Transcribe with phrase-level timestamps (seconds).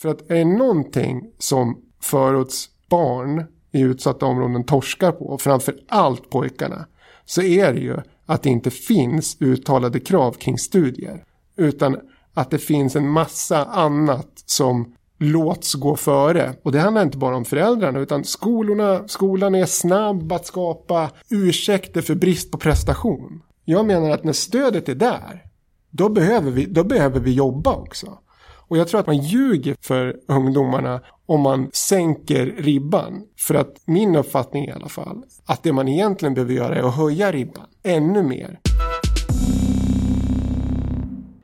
[0.00, 6.86] För att är det någonting som förortsbarn i utsatta områden torskar på, framför allt pojkarna,
[7.24, 11.24] så är det ju att det inte finns uttalade krav kring studier.
[11.56, 11.96] Utan
[12.34, 16.54] att det finns en massa annat som låts gå före.
[16.62, 22.02] Och det handlar inte bara om föräldrarna utan skolorna, skolan är snabb att skapa ursäkter
[22.02, 23.42] för brist på prestation.
[23.64, 25.44] Jag menar att när stödet är där,
[25.90, 28.18] då behöver vi, då behöver vi jobba också.
[28.70, 33.22] Och jag tror att man ljuger för ungdomarna om man sänker ribban.
[33.38, 36.96] För att min uppfattning i alla fall, att det man egentligen behöver göra är att
[36.96, 38.60] höja ribban ännu mer.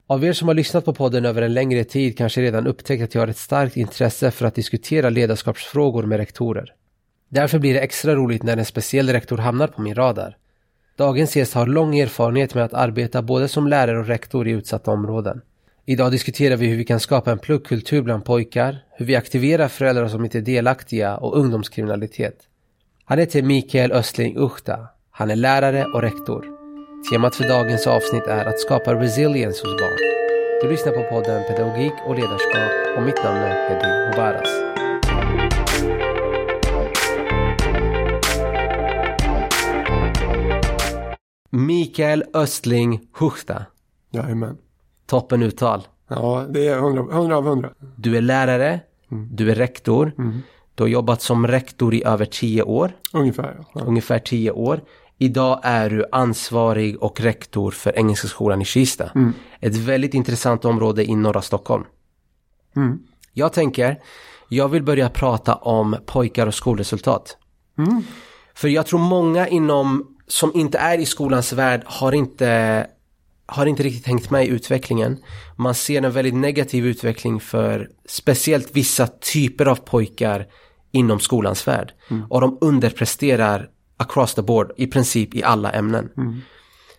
[0.07, 3.15] Av er som har lyssnat på podden över en längre tid kanske redan upptäckt att
[3.15, 6.73] jag har ett starkt intresse för att diskutera ledarskapsfrågor med rektorer.
[7.29, 10.37] Därför blir det extra roligt när en speciell rektor hamnar på min radar.
[10.97, 14.91] Dagens gäst har lång erfarenhet med att arbeta både som lärare och rektor i utsatta
[14.91, 15.41] områden.
[15.89, 20.09] Idag diskuterar vi hur vi kan skapa en pluggkultur bland pojkar, hur vi aktiverar föräldrar
[20.09, 22.39] som inte är delaktiga och ungdomskriminalitet.
[23.05, 24.89] Han heter Mikael Östling Uchta.
[25.11, 26.47] Han är lärare och rektor.
[27.11, 29.99] Temat för dagens avsnitt är att skapa resilience hos barn.
[30.63, 34.49] Du lyssnar på podden Pedagogik och ledarskap och mitt namn är Hedi Mubaras.
[41.51, 43.67] Mikael Östling Huchta.
[44.11, 44.66] Jajamän.
[45.07, 45.87] Toppen uttal.
[46.09, 47.71] Ja, det är 100, 100 av 100.
[47.97, 48.81] Du är lärare,
[49.13, 49.29] mm.
[49.33, 50.13] du är rektor.
[50.19, 50.41] Mm.
[50.75, 52.93] Du har jobbat som rektor i över tio år.
[53.13, 53.65] Ungefär.
[53.75, 53.81] Ja.
[53.81, 54.81] Ungefär tio år.
[55.19, 59.11] Idag är du ansvarig och rektor för Engelska skolan i Kista.
[59.15, 59.33] Mm.
[59.61, 61.85] Ett väldigt intressant område i norra Stockholm.
[62.77, 62.99] Mm.
[63.33, 63.99] Jag tänker,
[64.49, 67.37] jag vill börja prata om pojkar och skolresultat.
[67.79, 68.03] Mm.
[68.55, 72.87] För jag tror många inom, som inte är i skolans värld har inte,
[73.47, 75.19] har inte riktigt hängt med i utvecklingen.
[75.57, 80.47] Man ser en väldigt negativ utveckling för speciellt vissa typer av pojkar
[80.93, 81.93] inom skolans värld.
[82.11, 82.27] Mm.
[82.31, 86.09] Och de underpresterar across the board i princip i alla ämnen.
[86.17, 86.41] Mm.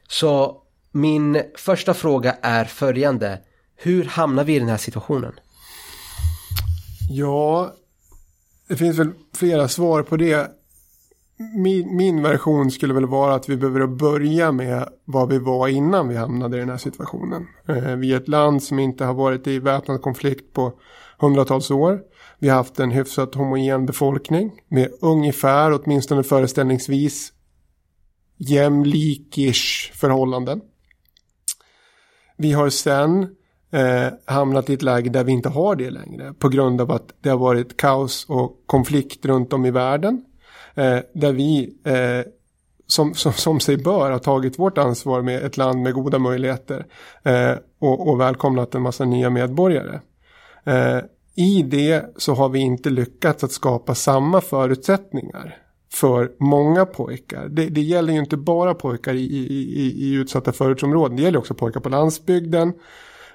[0.08, 3.40] Så min första fråga är följande.
[3.76, 5.34] Hur hamnar vi i den här situationen?
[7.10, 7.74] Ja,
[8.68, 10.52] det finns väl flera svar på det.
[11.40, 16.08] Min, min, version skulle väl vara att vi behöver börja med vad vi var innan
[16.08, 17.48] vi hamnade i den här situationen.
[17.68, 20.74] Eh, vi är ett land som inte har varit i väpnad konflikt på
[21.20, 22.00] hundratals år.
[22.40, 27.34] Vi har haft en hyfsat homogen befolkning med ungefär, åtminstone föreställningsvis,
[28.38, 30.62] jämlikish förhållanden.
[32.38, 33.24] Vi har sen
[33.72, 37.14] eh, hamnat i ett läge där vi inte har det längre på grund av att
[37.22, 40.24] det har varit kaos och konflikt runt om i världen.
[40.78, 42.32] Eh, där vi, eh,
[42.88, 46.86] som, som, som sig bör, har tagit vårt ansvar med ett land med goda möjligheter
[47.24, 50.00] eh, och, och välkomnat en massa nya medborgare.
[50.64, 51.00] Eh,
[51.36, 55.58] i det så har vi inte lyckats att skapa samma förutsättningar
[55.94, 57.48] för många pojkar.
[57.50, 61.18] Det, det gäller ju inte bara pojkar i, i, i, utsatta förortsområden.
[61.18, 62.74] Det gäller också pojkar på landsbygden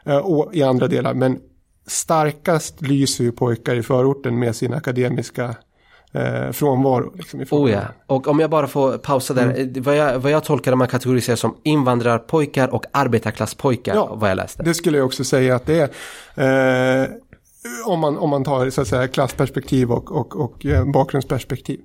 [0.05, 1.15] eh, och i andra delar.
[1.15, 1.41] Men
[1.87, 5.57] starkast lyser ju pojkar i förorten med sin akademiska
[6.15, 7.13] eh, frånvaro.
[7.17, 9.43] Liksom, oh ja, och om jag bara får pausa där.
[9.43, 9.83] Mm.
[9.83, 13.95] Vad, jag, vad jag tolkar man kategoriserar som invandrarpojkar och arbetarklasspojkar.
[13.95, 14.63] Ja, vad jag läste.
[14.63, 15.91] Det skulle jag också säga att det
[16.37, 17.03] är.
[17.03, 17.09] Eh,
[17.87, 21.81] om man, om man tar så att säga, klassperspektiv och, och, och eh, bakgrundsperspektiv.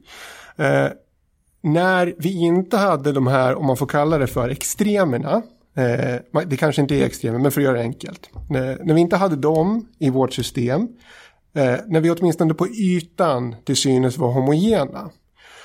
[0.55, 0.87] Eh,
[1.61, 5.41] när vi inte hade de här, om man får kalla det för extremerna,
[5.75, 8.29] eh, det kanske inte är extremer, men för att göra det enkelt.
[8.35, 10.87] Eh, när vi inte hade dem i vårt system,
[11.53, 15.09] eh, när vi åtminstone på ytan till synes var homogena,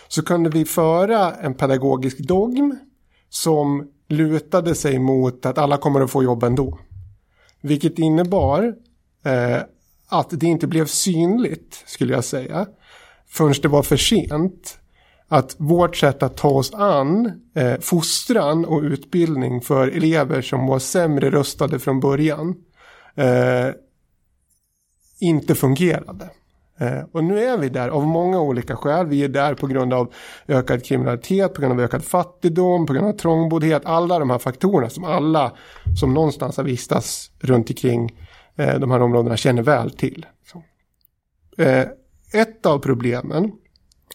[0.08, 2.78] så kunde vi föra en pedagogisk dogm
[3.28, 6.78] som lutade sig mot att alla kommer att få jobb ändå.
[7.60, 8.74] Vilket innebar
[9.24, 9.62] eh,
[10.08, 12.66] att det inte blev synligt, skulle jag säga,
[13.28, 14.78] förrän det var för sent.
[15.28, 20.78] Att vårt sätt att ta oss an eh, fostran och utbildning för elever som var
[20.78, 22.54] sämre rustade från början
[23.14, 23.68] eh,
[25.22, 26.30] inte fungerade.
[26.78, 29.06] Eh, och nu är vi där av många olika skäl.
[29.06, 30.14] Vi är där på grund av
[30.48, 33.82] ökad kriminalitet, på grund av ökad fattigdom, på grund av trångboddhet.
[33.84, 35.52] Alla de här faktorerna som alla
[36.00, 38.16] som någonstans har vistats runt omkring
[38.56, 40.26] eh, de här områdena känner väl till.
[41.58, 41.84] Eh,
[42.32, 43.52] ett av problemen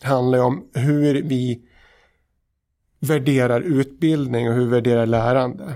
[0.01, 1.61] handlar om hur vi
[2.99, 5.73] värderar utbildning och hur vi värderar lärande.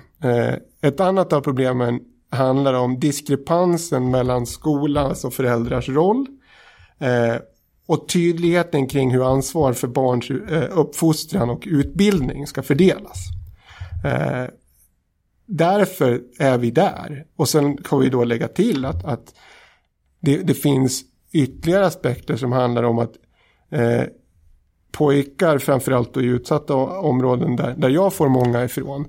[0.82, 2.00] Ett annat av problemen
[2.32, 6.28] handlar om diskrepansen mellan skolans och föräldrars roll
[7.00, 7.36] eh,
[7.88, 13.18] och tydligheten kring hur ansvar för barns eh, uppfostran och utbildning ska fördelas
[14.06, 14.46] eh,
[15.52, 17.26] därför är vi där.
[17.36, 19.36] Och sen kan vi då lägga till att, att
[20.20, 21.02] det, det finns
[21.32, 23.14] ytterligare aspekter som handlar om att
[23.72, 24.04] eh,
[24.92, 29.08] pojkar, framförallt i utsatta områden där, där jag får många ifrån,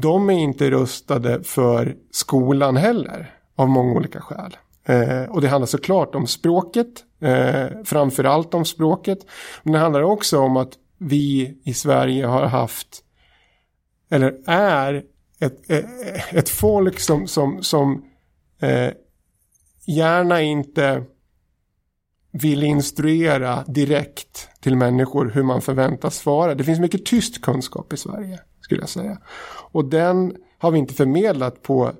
[0.00, 4.56] de är inte rustade för skolan heller av många olika skäl.
[4.84, 9.18] Eh, och det handlar såklart om språket, eh, framförallt om språket.
[9.62, 13.02] Men det handlar också om att vi i Sverige har haft,
[14.10, 15.04] eller är,
[15.40, 15.86] ett, ett,
[16.32, 18.04] ett folk som, som, som
[18.60, 18.90] eh,
[19.86, 21.02] gärna inte
[22.32, 26.54] vill instruera direkt till människor hur man förväntas svara.
[26.54, 29.18] Det finns mycket tyst kunskap i Sverige, skulle jag säga.
[29.70, 31.92] Och den har vi inte förmedlat på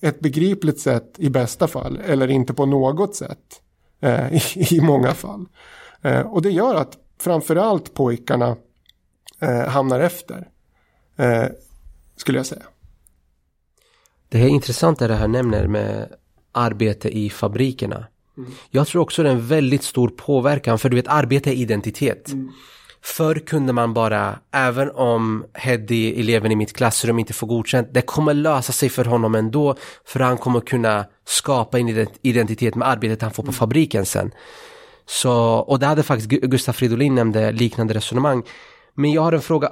[0.00, 3.62] ett begripligt sätt i bästa fall, eller inte på något sätt
[4.00, 5.46] eh, i, i, många fall.
[6.02, 8.56] Eh, och det gör att framförallt pojkarna
[9.40, 10.48] eh, hamnar efter,
[11.16, 11.44] eh,
[12.16, 12.62] skulle jag säga.
[14.28, 16.12] Det är intressant det här nämner med
[16.52, 18.06] arbete i fabrikerna.
[18.36, 18.50] Mm.
[18.70, 22.28] Jag tror också det är en väldigt stor påverkan för du vet arbete är identitet.
[22.28, 22.52] Mm.
[23.02, 28.02] Förr kunde man bara, även om Heddy, eleven i mitt klassrum, inte får godkänt, det
[28.02, 33.22] kommer lösa sig för honom ändå, för han kommer kunna skapa en identitet med arbetet
[33.22, 33.54] han får på mm.
[33.54, 34.30] fabriken sen.
[35.06, 38.42] Så, och det hade faktiskt Gustaf Fridolin nämnde liknande resonemang.
[38.94, 39.70] Men jag har en fråga,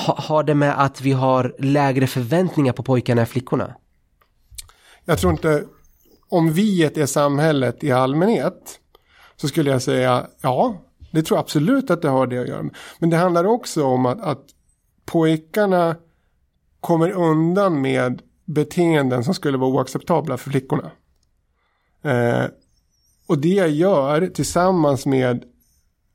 [0.00, 3.74] har det med att vi har lägre förväntningar på pojkarna än flickorna?
[5.04, 5.64] Jag tror inte
[6.28, 8.80] om viet är samhället i allmänhet
[9.36, 12.62] så skulle jag säga ja, det tror jag absolut att det har det att göra
[12.62, 12.76] med.
[12.98, 14.44] Men det handlar också om att, att
[15.04, 15.96] pojkarna
[16.80, 20.90] kommer undan med beteenden som skulle vara oacceptabla för flickorna.
[22.02, 22.44] Eh,
[23.26, 25.44] och det gör tillsammans med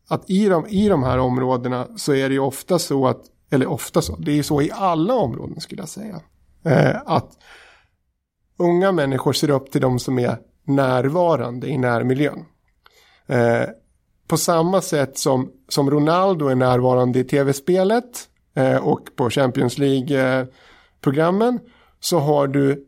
[0.07, 3.67] att i de, i de här områdena så är det ju ofta så att, eller
[3.67, 6.21] ofta så, det är ju så i alla områden skulle jag säga.
[6.65, 7.37] Eh, att
[8.57, 12.45] unga människor ser upp till de som är närvarande i närmiljön.
[13.27, 13.63] Eh,
[14.33, 21.59] på samma sätt som, som Ronaldo är närvarande i tv-spelet eh, och på Champions League-programmen
[21.99, 22.85] så har du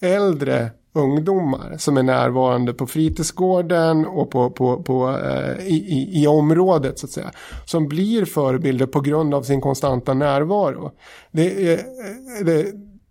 [0.00, 6.26] äldre ungdomar som är närvarande på fritidsgården och på, på, på, eh, i, i, i,
[6.26, 7.30] området så att säga.
[7.64, 10.92] Som blir förebilder på grund av sin konstanta närvaro.
[11.32, 12.66] Det är, eh, det,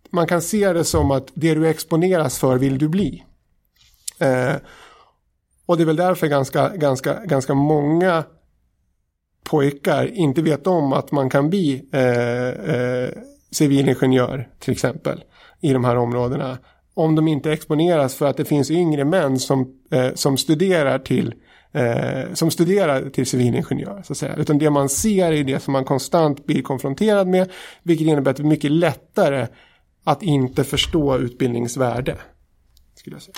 [0.10, 3.24] man kan se det som att det du exponeras för vill du bli.
[4.20, 4.56] Eh,
[5.66, 8.24] och det är väl därför ganska, ganska, ganska många
[9.44, 13.10] pojkar inte vet om att man kan bli eh, eh,
[13.52, 15.24] civilingenjör till exempel
[15.62, 16.58] i de här områdena.
[16.94, 21.34] Om de inte exponeras för att det finns yngre män som, eh, som studerar till
[21.74, 24.02] eh, som studerar till civilingenjör.
[24.06, 24.36] Så att säga.
[24.36, 27.52] Utan det man ser är det som man konstant blir konfronterad med.
[27.84, 29.48] Vilket innebär att det är mycket lättare
[30.04, 32.18] att inte förstå utbildningsvärde.
[32.96, 33.36] Skulle jag säga.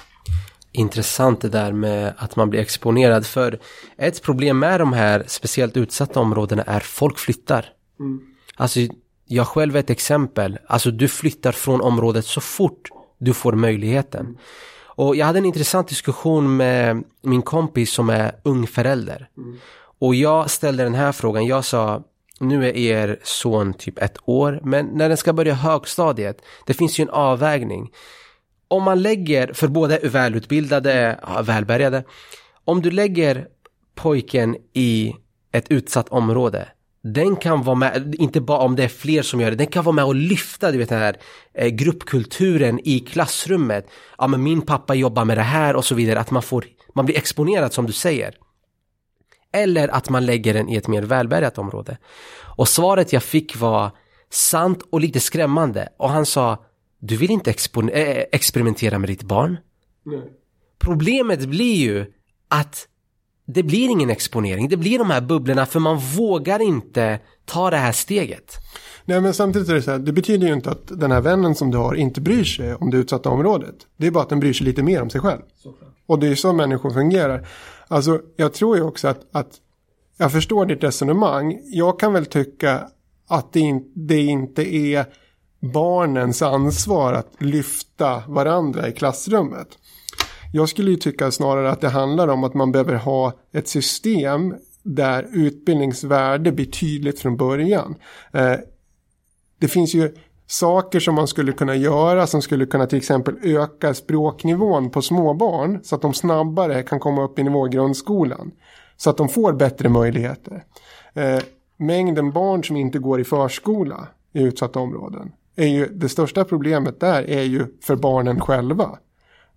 [0.75, 3.59] Intressant det där med att man blir exponerad för
[3.97, 7.65] ett problem med de här speciellt utsatta områdena är folk flyttar.
[7.99, 8.21] Mm.
[8.55, 8.79] Alltså
[9.25, 10.59] jag själv är ett exempel.
[10.67, 14.25] Alltså du flyttar från området så fort du får möjligheten.
[14.25, 14.37] Mm.
[14.85, 19.29] Och jag hade en intressant diskussion med min kompis som är ung förälder.
[19.37, 19.57] Mm.
[19.99, 21.45] Och jag ställde den här frågan.
[21.45, 22.03] Jag sa
[22.39, 26.99] nu är er son typ ett år, men när den ska börja högstadiet, det finns
[26.99, 27.91] ju en avvägning.
[28.67, 32.03] Om man lägger, för båda är välutbildade, välbärgade,
[32.65, 33.47] om du lägger
[33.95, 35.15] pojken i
[35.51, 36.67] ett utsatt område,
[37.13, 39.83] den kan vara med, inte bara om det är fler som gör det, den kan
[39.83, 41.17] vara med och lyfta du vet, den här
[41.53, 43.89] eh, gruppkulturen i klassrummet.
[44.17, 47.05] Ja men min pappa jobbar med det här och så vidare, att man får, man
[47.05, 48.35] blir exponerad som du säger.
[49.53, 51.97] Eller att man lägger den i ett mer välbärgat område.
[52.57, 53.91] Och svaret jag fick var
[54.29, 55.89] sant och lite skrämmande.
[55.97, 56.65] Och han sa,
[57.07, 59.57] du vill inte äh, experimentera med ditt barn?
[60.03, 60.31] Nej.
[60.79, 62.05] Problemet blir ju
[62.47, 62.87] att
[63.47, 64.69] det blir ingen exponering.
[64.69, 68.51] Det blir de här bubblorna för man vågar inte ta det här steget.
[69.05, 71.55] Nej men samtidigt är det så här, det betyder ju inte att den här vännen
[71.55, 73.75] som du har inte bryr sig om det utsatta området.
[73.97, 75.41] Det är bara att den bryr sig lite mer om sig själv.
[76.05, 77.47] Och det är så människor fungerar.
[77.87, 79.51] Alltså jag tror ju också att, att
[80.17, 81.59] jag förstår ditt resonemang.
[81.65, 82.87] Jag kan väl tycka
[83.27, 85.05] att det, in, det inte är
[85.73, 89.67] barnens ansvar att lyfta varandra i klassrummet.
[90.53, 94.55] Jag skulle ju tycka snarare att det handlar om att man behöver ha ett system
[94.83, 97.95] där utbildningsvärde blir tydligt från början.
[98.33, 98.55] Eh,
[99.59, 100.15] det finns ju
[100.47, 105.79] saker som man skulle kunna göra som skulle kunna till exempel öka språknivån på småbarn
[105.83, 108.51] så att de snabbare kan komma upp i nivå i grundskolan.
[108.97, 110.63] Så att de får bättre möjligheter.
[111.13, 111.39] Eh,
[111.77, 115.31] mängden barn som inte går i förskola i utsatta områden.
[115.55, 118.99] Är ju, det största problemet där är ju för barnen själva.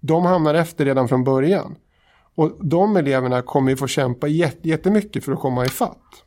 [0.00, 1.76] de hamnar efter redan från början.
[2.34, 6.24] Och de eleverna kommer ju få kämpa jättemycket för att komma ifatt.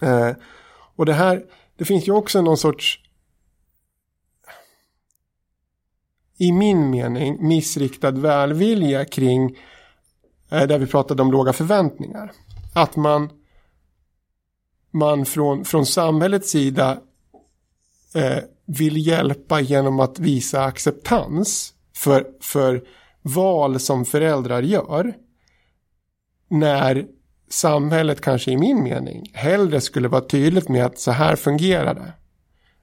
[0.00, 0.30] Eh,
[0.96, 1.44] och det här,
[1.76, 3.00] det finns ju också någon sorts
[6.38, 9.56] i min mening missriktad välvilja kring
[10.50, 12.32] eh, där vi pratade om låga förväntningar.
[12.74, 13.30] Att man,
[14.90, 17.00] man från, från samhällets sida
[18.14, 22.82] eh, vill hjälpa genom att visa acceptans för, för
[23.22, 25.14] val som föräldrar gör.
[26.50, 27.06] När
[27.50, 32.12] samhället kanske i min mening hellre skulle vara tydligt med att så här fungerar det.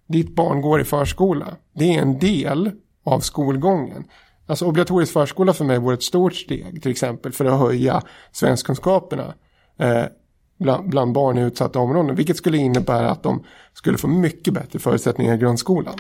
[0.08, 1.55] Ditt barn går i förskola.
[1.74, 2.72] Det är en del
[3.03, 4.03] av skolgången.
[4.48, 8.01] Alltså obligatorisk förskola för mig vore ett stort steg till exempel för att höja
[8.32, 9.34] svenskkunskaperna
[9.79, 10.05] eh,
[10.57, 12.15] bland, bland barn i utsatta områden.
[12.15, 13.43] Vilket skulle innebära att de
[13.74, 15.93] skulle få mycket bättre förutsättningar i grundskolan.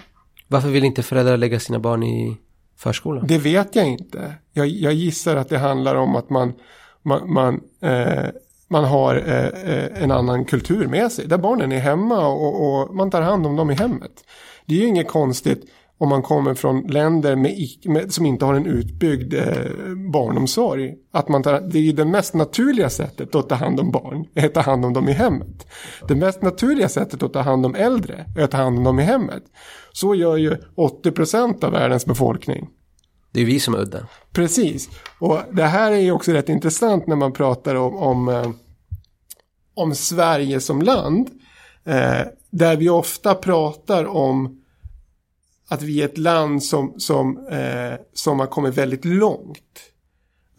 [0.47, 2.37] Varför vill inte föräldrar lägga sina barn i
[2.77, 3.27] förskolan?
[3.27, 4.35] Det vet jag inte.
[4.53, 6.53] Jag, jag gissar att det handlar om att man,
[7.03, 8.29] man, man, eh,
[8.67, 11.27] man har eh, eh en annan kultur med sig.
[11.27, 14.23] Där barnen är hemma och, och, man tar hand om dem i hemmet.
[14.65, 15.65] Det är ju inget konstigt
[15.97, 19.71] om man kommer från länder med, med, som inte har en utbyggd eh,
[20.13, 20.95] barnomsorg.
[21.11, 24.25] Att man tar, det är ju det mest naturliga sättet att ta hand om barn,
[24.33, 25.67] är att ta hand om dem i hemmet.
[26.07, 28.99] Det mest naturliga sättet att ta hand om äldre är att ta hand om dem
[28.99, 29.43] i hemmet.
[29.91, 32.69] Så gör ju 80% av världens befolkning.
[33.31, 34.07] Det är vi som är udda.
[34.33, 34.89] Precis.
[35.19, 38.49] Och det här är ju också rätt intressant när man pratar om, om, eh,
[39.75, 41.29] om Sverige som land.
[41.85, 42.21] Eh,
[42.51, 44.61] där vi ofta pratar om
[45.67, 49.79] att vi är ett land som, som, eh, som har kommit väldigt långt.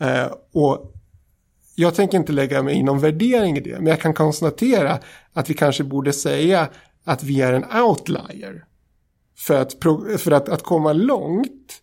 [0.00, 0.92] Eh, och
[1.74, 4.98] jag tänker inte lägga mig i någon värdering i det, men jag kan konstatera
[5.32, 6.68] att vi kanske borde säga
[7.04, 8.64] att vi är en outlier.
[9.38, 9.72] För att,
[10.18, 11.82] för att, att komma långt,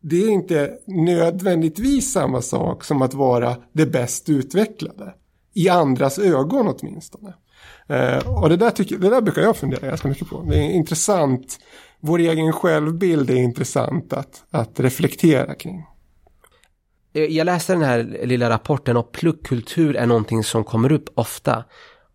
[0.00, 5.14] det är inte nödvändigtvis samma sak som att vara det bäst utvecklade.
[5.54, 7.34] I andras ögon åtminstone.
[7.86, 10.42] Eh, och det där, tycker, det där brukar jag fundera ganska mycket på.
[10.42, 11.58] Det är intressant
[12.00, 15.86] vår egen självbild är intressant att, att reflektera kring.
[17.12, 21.64] Eh, jag läste den här lilla rapporten och pluggkultur är någonting som kommer upp ofta.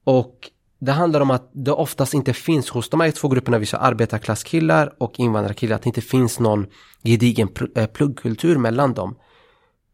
[0.04, 0.50] Och
[0.80, 3.78] det handlar om att det oftast inte finns hos de här två grupperna, vi sa
[3.78, 6.66] arbetarklasskillar och invandrarkillar, att det inte finns någon
[7.04, 9.16] gedigen eh, pluggkultur mellan dem.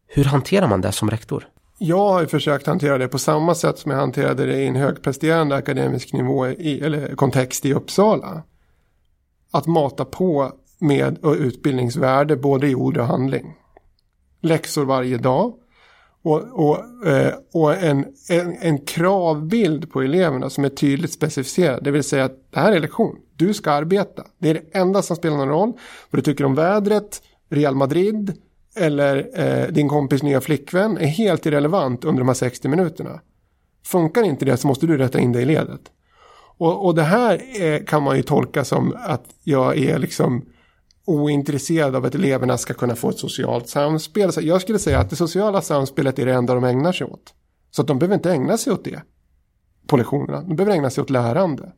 [0.06, 1.48] Hur hanterar man det som rektor?
[1.78, 5.56] Jag har försökt hantera det på samma sätt som jag hanterade det i en högpresterande
[5.56, 8.42] akademisk nivå i, eller kontext i Uppsala
[9.50, 13.54] att mata på med utbildningsvärde både i ord och handling.
[14.40, 15.54] Läxor varje dag
[16.22, 21.84] och, och, eh, och en, en, en, kravbild på eleverna som är tydligt specificerad.
[21.84, 23.16] Det vill säga att det här är lektion.
[23.36, 24.24] Du ska arbeta.
[24.38, 25.72] Det är det enda som spelar någon roll.
[26.10, 28.32] Vad du tycker om vädret, Real Madrid
[28.76, 33.20] eller eh, din kompis nya flickvän är helt irrelevant under de här 60 minuterna.
[33.86, 35.80] Funkar inte det så måste du rätta in dig i ledet.
[36.60, 40.44] Och, och det här är, kan man ju tolka som att jag är liksom
[41.04, 44.32] ointresserad av att eleverna ska kunna få ett socialt samspel.
[44.32, 47.34] Så jag skulle säga att det sociala samspelet är det enda de ägnar sig åt.
[47.70, 49.02] Så att de behöver inte ägna sig åt det
[49.86, 50.42] på lektionerna.
[50.42, 51.72] De behöver ägna sig åt lärande.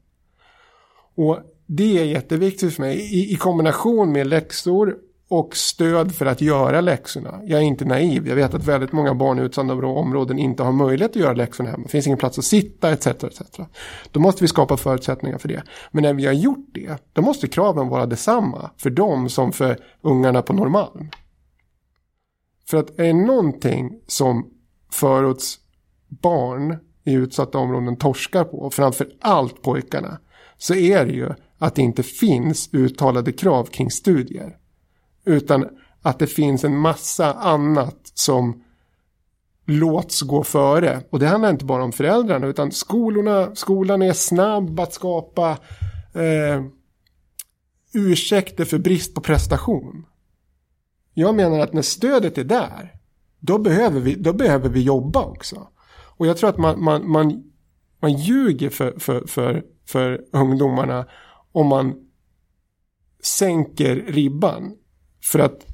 [1.17, 4.97] Och det är jätteviktigt för mig i, i kombination med läxor
[5.33, 7.41] och stöd för att göra läxorna.
[7.45, 8.29] Jag är inte naiv.
[8.29, 11.71] Jag vet att väldigt många barn i utsatta områden inte har möjlighet att göra läxorna
[11.71, 11.83] hemma.
[11.83, 13.07] Det finns ingen plats att sitta etc.
[13.07, 13.43] etc.
[14.11, 15.63] Då måste vi skapa förutsättningar för det.
[15.91, 19.79] Men när vi har gjort det, då måste kraven vara detsamma för dem som för
[20.01, 21.11] ungarna på Norrmalm.
[22.69, 24.51] För att är det någonting som
[24.93, 25.59] förorts
[26.09, 30.19] barn i utsatta områden torskar på, framför allt pojkarna,
[30.59, 34.57] så är det ju att det inte finns uttalade krav kring studier.
[35.25, 35.69] Utan
[36.03, 38.63] att det finns en massa annat som
[39.67, 41.03] låts gå före.
[41.11, 45.51] Och det handlar inte bara om föräldrarna utan skolorna, skolan är snabb att skapa
[46.15, 46.65] eh,
[47.95, 50.07] ursäkter för brist på prestation.
[51.15, 52.93] Jag menar att när stödet är där,
[53.41, 55.69] då behöver vi, då behöver vi jobba också.
[56.17, 57.53] Och jag tror att man, man, man,
[58.01, 61.07] man ljuger för, för, för, för ungdomarna
[61.53, 61.95] om man
[63.23, 64.77] sänker ribban.
[65.25, 65.67] För att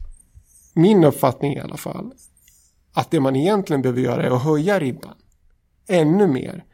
[0.74, 2.12] min uppfattning i alla fall,
[2.92, 5.14] att det man egentligen behöver göra är att höja ribban
[5.88, 6.64] ännu mer.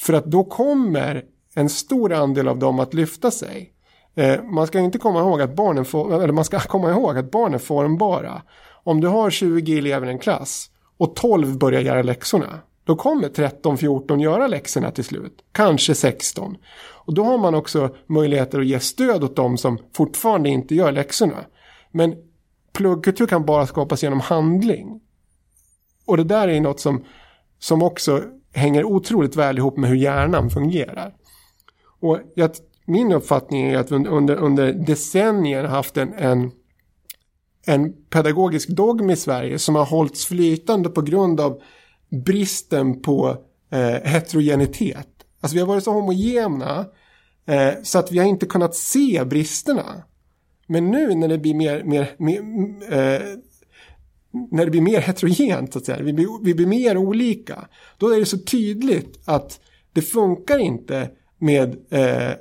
[0.00, 1.24] För att då kommer
[1.54, 3.72] en stor andel av dem att lyfta sig.
[4.14, 7.30] Eh, man ska inte komma ihåg att barnen får, eller man ska komma ihåg att
[7.30, 8.42] barn är formbara.
[8.84, 12.60] Om du har 20 elever i en klass och 12 börjar göra läxorna.
[12.84, 15.38] Då kommer 13-14 göra läxorna till slut.
[15.52, 16.56] Kanske 16.
[17.06, 20.92] Och då har man också möjligheter att ge stöd åt dem som fortfarande inte gör
[20.92, 21.44] läxorna.
[21.94, 22.14] Men
[22.72, 25.00] pluggkultur kan bara skapas genom handling.
[26.06, 27.04] Och det där är något som,
[27.58, 28.22] som också
[28.52, 31.14] hänger otroligt väl ihop med hur hjärnan fungerar.
[32.00, 32.50] Och jag,
[32.84, 36.50] min uppfattning är att vi under, under decennier haft en, en,
[37.66, 41.62] en pedagogisk dogm i Sverige som har hållits flytande på grund av
[42.24, 43.36] bristen på
[43.70, 45.08] eh, heterogenitet.
[45.40, 46.86] Alltså vi har varit så homogena
[47.46, 50.02] eh, så att vi har inte kunnat se bristerna.
[50.66, 52.38] Men nu när det blir mer, mer, mer
[52.92, 53.22] eh,
[54.50, 57.68] när det blir mer heterogent, så att säga, vi blir, vi blir mer olika,
[57.98, 59.60] då är det så tydligt att
[59.92, 62.32] det funkar inte med eh,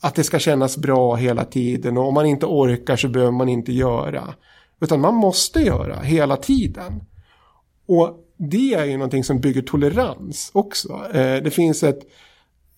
[0.00, 3.48] att det ska kännas bra hela tiden och om man inte orkar så behöver man
[3.48, 4.34] inte göra.
[4.80, 7.04] Utan man måste göra hela tiden.
[7.86, 11.02] Och det är ju någonting som bygger tolerans också.
[11.14, 12.04] Eh, det finns ett, eh,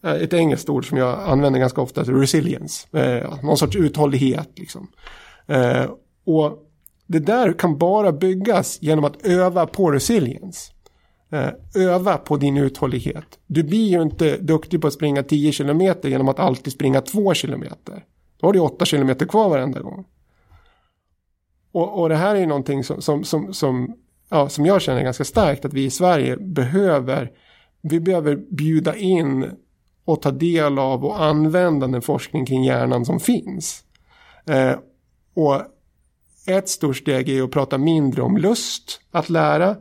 [0.05, 2.99] Eh, ett engelskt ord som jag använder ganska ofta, resilience.
[2.99, 4.89] Eh, någon sorts uthållighet liksom.
[5.47, 5.91] Eh,
[6.25, 6.59] och
[7.07, 10.71] det där kan bara byggas genom att öva på resilience.
[11.75, 13.39] Öva på din uthållighet.
[13.47, 17.35] Du blir ju inte duktig på att springa 10 km genom att alltid springa 2
[17.35, 17.65] km.
[18.41, 20.05] Då har du 8 km kvar varenda gång.
[21.73, 23.97] Och, och det här är ju någonting som, som, som, som,
[24.29, 27.31] ja, som jag känner ganska starkt att vi i Sverige behöver.
[27.83, 29.51] Vi behöver bjuda in
[30.05, 33.85] och ta del av och använda den forskning kring hjärnan som finns.
[34.47, 34.75] Eh,
[35.35, 35.63] och
[36.47, 39.77] ett stort steg är att prata mindre om lust att lära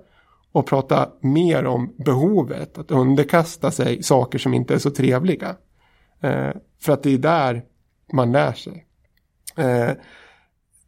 [0.52, 5.56] och prata mer om behovet att underkasta sig saker som inte är så trevliga.
[6.22, 6.52] Eh,
[6.82, 7.64] för att det är där
[8.14, 8.86] man lär sig.
[9.56, 9.92] Eh,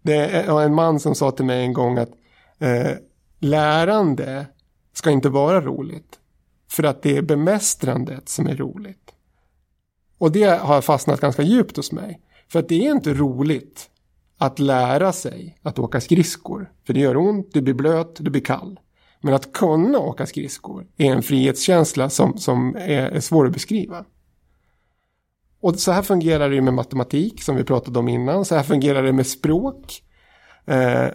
[0.01, 2.11] det var en man som sa till mig en gång att
[2.59, 2.91] eh,
[3.39, 4.45] lärande
[4.93, 6.19] ska inte vara roligt.
[6.71, 9.04] För att det är bemästrandet som är roligt.
[10.17, 12.19] Och det har fastnat ganska djupt hos mig.
[12.47, 13.89] För att det är inte roligt
[14.37, 16.71] att lära sig att åka skridskor.
[16.85, 18.79] För det gör ont, du blir blöt, du blir kall.
[19.21, 24.05] Men att kunna åka skridskor är en frihetskänsla som, som är, är svår att beskriva.
[25.61, 28.45] Och så här fungerar det med matematik som vi pratade om innan.
[28.45, 30.03] Så här fungerar det med språk.
[30.65, 31.07] Eh,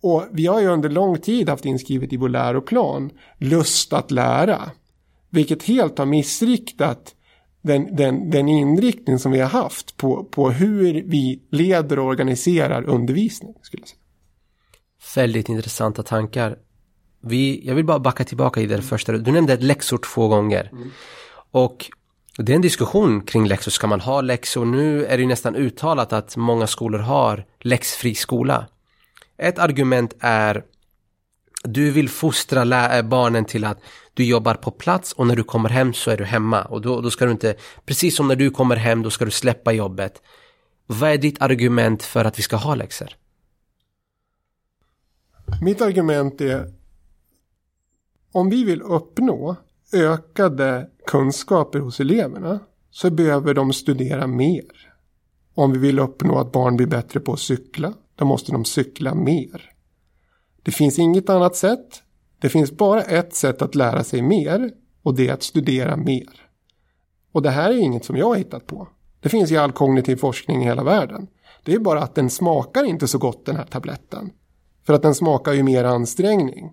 [0.00, 4.70] och vi har ju under lång tid haft inskrivet i vår läroplan lust att lära.
[5.30, 7.14] Vilket helt har missriktat
[7.62, 12.82] den, den, den inriktning som vi har haft på, på hur vi leder och organiserar
[12.82, 13.54] undervisning.
[13.62, 14.00] Skulle jag säga.
[15.14, 16.58] Väldigt intressanta tankar.
[17.22, 19.12] Vi, jag vill bara backa tillbaka i det första.
[19.12, 20.68] Du nämnde läxor två gånger.
[20.72, 20.90] Mm.
[21.50, 21.90] Och
[22.36, 23.70] det är en diskussion kring läxor.
[23.70, 24.64] Ska man ha läxor?
[24.64, 28.66] Nu är det nästan uttalat att många skolor har läxfri skola.
[29.38, 30.64] Ett argument är
[31.64, 33.78] du vill fostra barnen till att
[34.20, 36.62] du jobbar på plats och när du kommer hem så är du hemma.
[36.62, 37.54] Och då, då ska du inte,
[37.84, 40.22] precis som när du kommer hem, då ska du släppa jobbet.
[40.86, 43.08] Vad är ditt argument för att vi ska ha läxor?
[45.62, 46.72] Mitt argument är
[48.32, 49.56] om vi vill uppnå
[49.92, 54.92] ökade kunskaper hos eleverna så behöver de studera mer.
[55.54, 59.14] Om vi vill uppnå att barn blir bättre på att cykla, då måste de cykla
[59.14, 59.72] mer.
[60.62, 62.02] Det finns inget annat sätt.
[62.40, 64.70] Det finns bara ett sätt att lära sig mer
[65.02, 66.50] och det är att studera mer.
[67.32, 68.88] Och det här är inget som jag har hittat på.
[69.20, 71.26] Det finns i all kognitiv forskning i hela världen.
[71.64, 74.30] Det är bara att den smakar inte så gott den här tabletten.
[74.86, 76.72] För att den smakar ju mer ansträngning.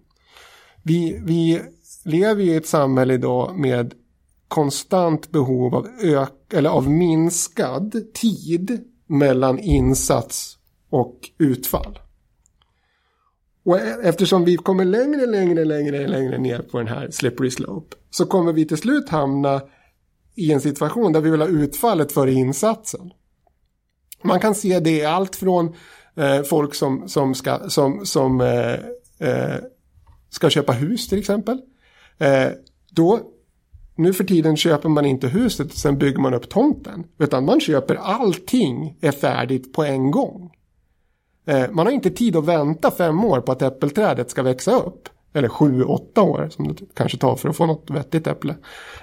[0.83, 1.61] Vi, vi
[2.05, 3.93] lever ju i ett samhälle idag med
[4.47, 10.57] konstant behov av, ök eller av minskad tid mellan insats
[10.89, 11.99] och utfall.
[13.67, 17.95] Och e- eftersom vi kommer längre, längre, längre, längre ner på den här slippery slope
[18.09, 19.61] så kommer vi till slut hamna
[20.35, 23.11] i en situation där vi vill ha utfallet före insatsen.
[24.23, 25.75] Man kan se det i allt från
[26.15, 28.73] eh, folk som, som, ska, som, som eh,
[29.29, 29.55] eh,
[30.29, 31.61] ska köpa hus till exempel.
[32.17, 32.47] Eh,
[32.91, 33.19] då,
[33.95, 37.03] nu för tiden köper man inte huset och sen bygger man upp tomten.
[37.19, 40.51] Utan man köper allting är färdigt på en gång.
[41.47, 45.09] Eh, man har inte tid att vänta fem år på att äppelträdet ska växa upp.
[45.33, 48.55] Eller sju, åtta år som det kanske tar för att få något vettigt äpple.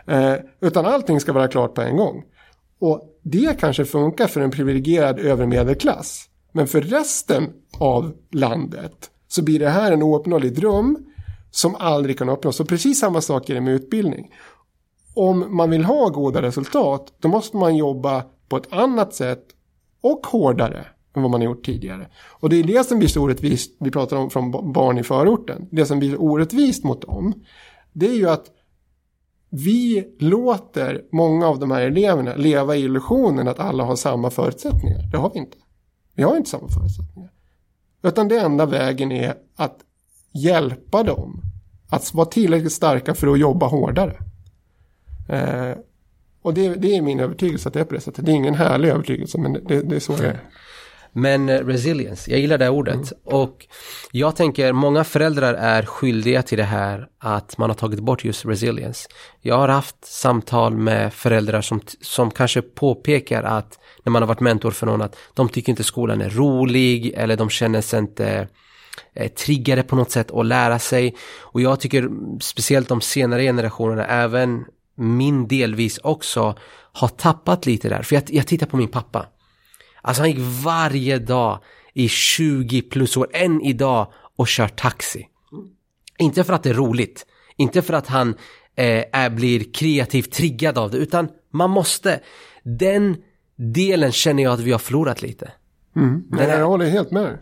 [0.07, 2.25] Eh, utan allting ska vara klart på en gång.
[2.79, 6.29] Och det kanske funkar för en privilegierad övermedelklass.
[6.53, 10.99] Men för resten av landet så blir det här en ouppnåelig dröm
[11.51, 12.61] som aldrig kan uppnås.
[12.61, 14.35] Och precis samma sak är det med utbildning.
[15.15, 19.45] Om man vill ha goda resultat då måste man jobba på ett annat sätt
[20.01, 22.09] och hårdare än vad man har gjort tidigare.
[22.17, 25.69] Och det är det som blir så orättvist, vi pratar om från barn i förorten,
[25.71, 27.35] det som blir orättvist mot dem,
[27.93, 28.47] det är ju att
[29.51, 35.03] vi låter många av de här eleverna leva i illusionen att alla har samma förutsättningar.
[35.13, 35.57] Det har vi inte.
[36.15, 37.31] Vi har inte samma förutsättningar.
[38.03, 39.79] Utan det enda vägen är att
[40.33, 41.43] hjälpa dem.
[41.89, 44.17] Att vara tillräckligt starka för att jobba hårdare.
[45.29, 45.79] Eh,
[46.43, 48.27] och det, det, är min övertygelse att det är på det sättet.
[48.27, 50.41] Det är ingen härlig övertygelse men det, det är så det är.
[51.17, 52.95] Men eh, resilience, jag gillar det ordet.
[52.95, 53.09] Mm.
[53.25, 53.67] Och
[54.13, 58.47] jag tänker, många föräldrar är skyldiga till det här att man har tagit bort just
[58.47, 59.09] resilience.
[59.41, 64.41] Jag har haft samtal med föräldrar som, som kanske påpekar att när man har varit
[64.41, 68.49] mentor för någon att de tycker inte skolan är rolig eller de känner sig inte
[69.15, 71.15] eh, triggade på något sätt att lära sig.
[71.41, 76.59] Och jag tycker speciellt de senare generationerna, även min delvis också,
[76.93, 78.03] har tappat lite där.
[78.03, 79.27] För jag, jag tittar på min pappa.
[80.05, 81.59] Alltså han gick varje dag
[81.93, 85.29] i 20 plus år, än idag, och kör taxi.
[86.19, 88.29] Inte för att det är roligt, inte för att han
[88.77, 92.21] eh, är, blir kreativt triggad av det, utan man måste.
[92.63, 93.17] Den
[93.57, 95.53] delen känner jag att vi har förlorat lite.
[95.97, 96.25] Mm.
[96.31, 97.39] Nej, jag håller helt med.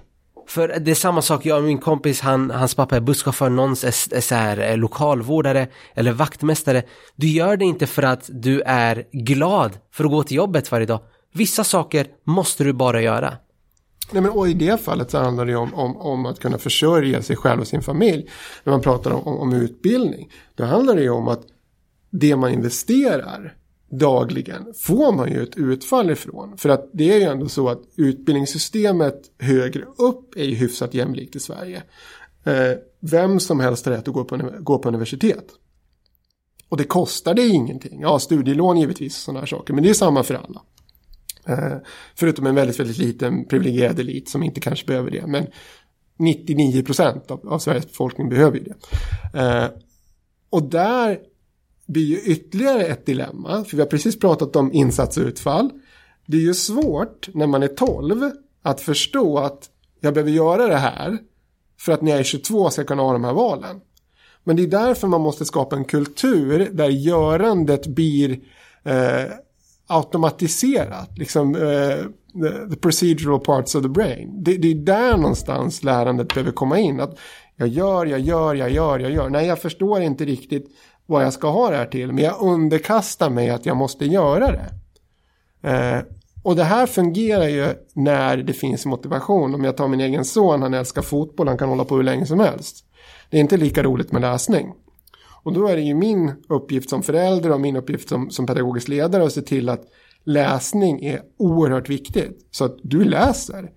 [0.46, 3.84] För det är samma sak, jag och min kompis, han, hans pappa är busschaufför, någons
[3.84, 6.82] är, är så här, är lokalvårdare eller vaktmästare.
[7.16, 10.86] Du gör det inte för att du är glad för att gå till jobbet varje
[10.86, 11.00] dag.
[11.32, 13.36] Vissa saker måste du bara göra.
[14.12, 17.22] Nej, men, och I det fallet så handlar det om, om, om att kunna försörja
[17.22, 18.30] sig själv och sin familj.
[18.64, 20.30] När man pratar om, om utbildning.
[20.54, 21.42] Då handlar det ju om att
[22.10, 23.56] det man investerar
[23.90, 26.56] dagligen får man ju ett utfall ifrån.
[26.56, 31.36] För att det är ju ändå så att utbildningssystemet högre upp är ju hyfsat jämlikt
[31.36, 31.82] i Sverige.
[32.44, 35.46] Eh, vem som helst har rätt att gå på, gå på universitet.
[36.68, 38.00] Och det kostar det ingenting.
[38.00, 39.74] Ja, studielån givetvis sådana här saker.
[39.74, 40.62] Men det är samma för alla.
[41.46, 41.76] Eh,
[42.14, 45.26] förutom en väldigt, väldigt liten privilegierad elit som inte kanske behöver det.
[45.26, 45.46] Men
[46.18, 48.76] 99 procent av, av, Sveriges befolkning behöver ju det.
[49.38, 49.68] Eh,
[50.50, 51.18] och där
[51.86, 53.64] blir ju ytterligare ett dilemma.
[53.64, 55.70] För vi har precis pratat om insatsutfall.
[56.26, 58.30] Det är ju svårt när man är 12
[58.62, 61.18] att förstå att jag behöver göra det här
[61.78, 63.80] för att när jag är 22 ska kunna ha de här valen.
[64.44, 68.40] Men det är därför man måste skapa en kultur där görandet blir
[68.84, 69.24] eh,
[69.92, 71.18] automatiserat.
[71.18, 72.04] Liksom, uh,
[72.42, 74.44] the, the, procedural parts of the brain.
[74.44, 77.00] Det, det, är där någonstans lärandet behöver komma in.
[77.00, 77.18] Att
[77.56, 79.28] jag gör, jag gör, jag gör, jag gör.
[79.28, 80.66] Nej, jag förstår inte riktigt
[81.06, 82.12] vad jag ska ha det här till.
[82.12, 84.70] Men jag underkastar mig att jag måste göra det.
[85.68, 86.02] Uh,
[86.42, 89.54] och det här fungerar ju när det finns motivation.
[89.54, 92.26] Om jag tar min egen son, han älskar fotboll, han kan hålla på hur länge
[92.26, 92.84] som helst.
[93.30, 94.72] Det är inte lika roligt med läsning.
[95.42, 98.88] Och då är det ju min uppgift som förälder och min uppgift som, som pedagogisk
[98.88, 99.84] ledare att se till att
[100.24, 102.46] läsning är oerhört viktigt.
[102.50, 103.70] Så att du läser.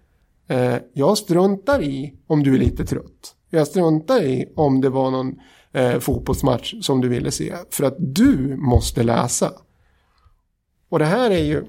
[0.47, 3.35] Eh, jag struntar i om du är lite trött.
[3.49, 5.35] Jag struntar i om det var någon
[5.71, 7.55] eh, fotbollsmatch som du ville se.
[7.69, 9.51] För att du måste läsa.
[10.89, 11.65] Och det här är ju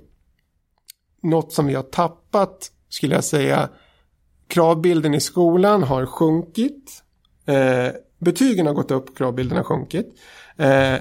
[1.22, 3.68] något som vi har tappat, skulle jag säga.
[4.48, 7.02] Kravbilden i skolan har sjunkit.
[7.46, 10.06] Eh, betygen har gått upp, kravbilden har sjunkit.
[10.56, 10.94] Eh,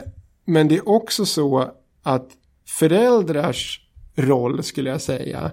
[0.45, 1.71] men det är också så
[2.04, 2.28] att
[2.67, 3.82] föräldrars
[4.15, 5.51] roll skulle jag säga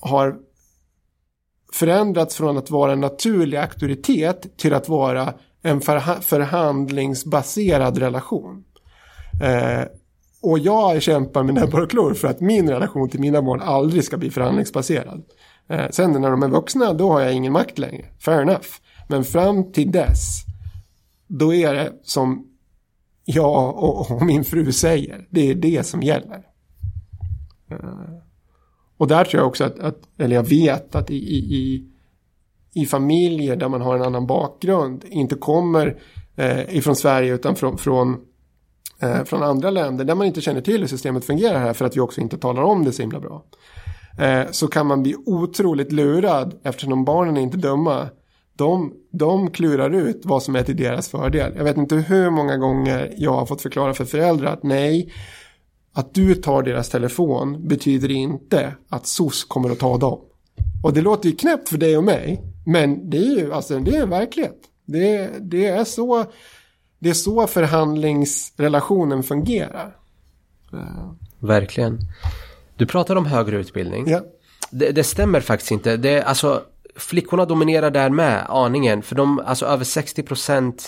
[0.00, 0.36] har
[1.72, 8.64] förändrats från att vara en naturlig auktoritet till att vara en förha förhandlingsbaserad relation.
[9.42, 9.84] Eh,
[10.42, 14.04] och jag kämpar med näbbar och klor för att min relation till mina barn aldrig
[14.04, 15.22] ska bli förhandlingsbaserad.
[15.68, 18.06] Eh, sen när de är vuxna då har jag ingen makt längre.
[18.18, 18.68] Fair enough.
[19.08, 20.45] Men fram till dess
[21.26, 22.46] då är det som
[23.24, 25.26] jag och, och min fru säger.
[25.30, 26.42] Det är det som gäller.
[27.70, 27.78] Eh,
[28.96, 31.84] och där tror jag också att, att eller jag vet att i, i,
[32.74, 35.98] i, familjer där man har en annan bakgrund, inte kommer
[36.36, 38.16] eh, ifrån Sverige utan från, från,
[39.00, 41.96] eh, från andra länder, där man inte känner till hur systemet fungerar här för att
[41.96, 43.44] vi också inte talar om det så himla bra.
[44.18, 48.08] Eh, så kan man bli otroligt lurad eftersom barnen är inte dumma
[48.56, 51.52] de, de klurar ut vad som är till deras fördel.
[51.56, 55.12] Jag vet inte hur många gånger jag har fått förklara för föräldrar att nej,
[55.92, 60.20] att du tar deras telefon betyder inte att SOS kommer att ta dem.
[60.82, 63.96] Och det låter ju knäppt för dig och mig, men det är ju alltså, det
[63.96, 64.56] är verklighet.
[64.86, 66.24] Det, det, är så,
[66.98, 69.96] det är så förhandlingsrelationen fungerar.
[71.38, 71.98] Verkligen.
[72.76, 74.08] Du pratar om högre utbildning.
[74.08, 74.20] Ja.
[74.70, 75.96] Det, det stämmer faktiskt inte.
[75.96, 76.62] Det, alltså,
[76.98, 79.02] flickorna dominerar där med aningen.
[79.02, 80.80] För de, alltså över 60%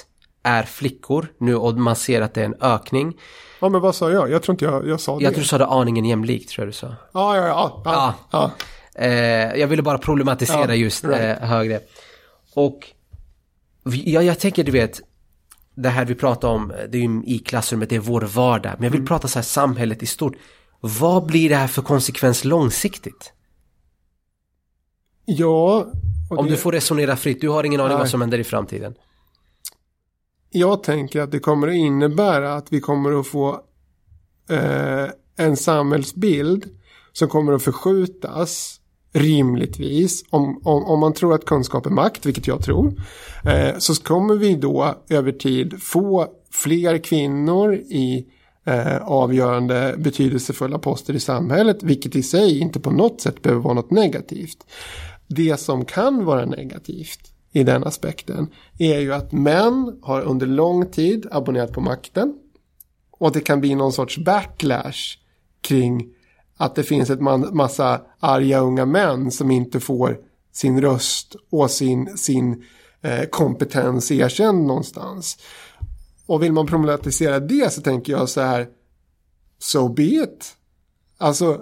[0.43, 3.17] är flickor nu och man ser att det är en ökning.
[3.61, 4.31] Ja men vad sa jag?
[4.31, 5.25] Jag tror inte jag, jag sa det.
[5.25, 6.87] Jag tror du sa det aningen jämlikt tror jag du sa.
[7.13, 7.83] Ja, ja, ja.
[7.85, 8.51] ja, ja.
[9.03, 11.43] Eh, jag ville bara problematisera just right.
[11.43, 11.81] eh, högre.
[12.55, 12.79] Och
[13.85, 15.01] ja, jag tänker du vet,
[15.75, 18.73] det här vi pratar om, det är ju i klassrummet, det är vår vardag.
[18.77, 19.07] Men jag vill mm.
[19.07, 20.37] prata så här samhället i stort.
[20.81, 23.33] Vad blir det här för konsekvens långsiktigt?
[25.31, 25.87] Ja.
[26.31, 26.51] Om det...
[26.51, 27.99] du får resonera fritt, du har ingen aning Nej.
[27.99, 28.95] vad som händer i framtiden.
[30.51, 33.61] Jag tänker att det kommer att innebära att vi kommer att få
[34.51, 36.65] eh, en samhällsbild
[37.13, 38.81] som kommer att förskjutas
[39.13, 42.93] rimligtvis, om, om, om man tror att kunskap är makt, vilket jag tror,
[43.45, 48.27] eh, så kommer vi då över tid få fler kvinnor i
[48.65, 53.75] eh, avgörande betydelsefulla poster i samhället, vilket i sig inte på något sätt behöver vara
[53.75, 54.67] något negativt.
[55.29, 60.87] Det som kan vara negativt i den aspekten är ju att män har under lång
[60.87, 62.35] tid abonnerat på makten
[63.11, 65.19] och det kan bli någon sorts backlash
[65.61, 66.15] kring
[66.57, 67.21] att det finns ett
[67.53, 70.19] massa arga unga män som inte får
[70.53, 72.65] sin röst och sin, sin
[73.03, 75.39] eh, kompetens erkänd någonstans.
[76.27, 78.69] Och vill man problematisera det så tänker jag så här,
[79.59, 80.57] so be it.
[81.19, 81.61] Alltså,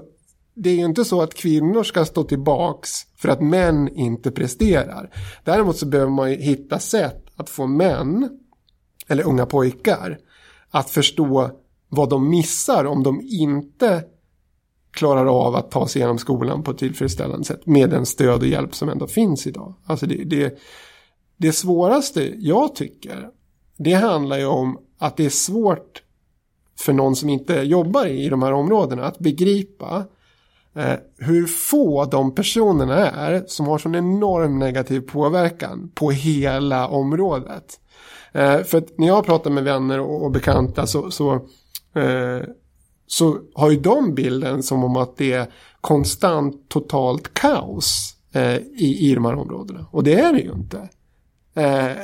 [0.58, 5.10] det är ju inte så att kvinnor ska stå tillbaks för att män inte presterar.
[5.44, 8.28] Däremot så behöver man ju hitta sätt att få män,
[9.08, 10.18] eller unga pojkar,
[10.70, 11.50] att förstå
[11.88, 14.04] vad de missar om de inte
[14.90, 18.46] klarar av att ta sig igenom skolan på ett tillfredsställande sätt med den stöd och
[18.46, 19.74] hjälp som ändå finns idag.
[19.84, 20.58] Alltså det, det,
[21.36, 23.30] det svåraste jag tycker
[23.76, 26.02] det handlar ju om att det är svårt
[26.78, 30.04] för någon som inte jobbar i de här områdena att begripa
[30.76, 37.80] Eh, hur få de personerna är som har sån enorm negativ påverkan på hela området.
[38.32, 41.34] Eh, för att när jag pratar med vänner och, och bekanta så, så,
[41.94, 42.42] eh,
[43.06, 45.46] så har ju de bilden som om att det är
[45.80, 49.86] konstant totalt kaos eh, i, i de här områdena.
[49.90, 50.88] Och det är det ju inte.
[51.54, 51.96] Eh,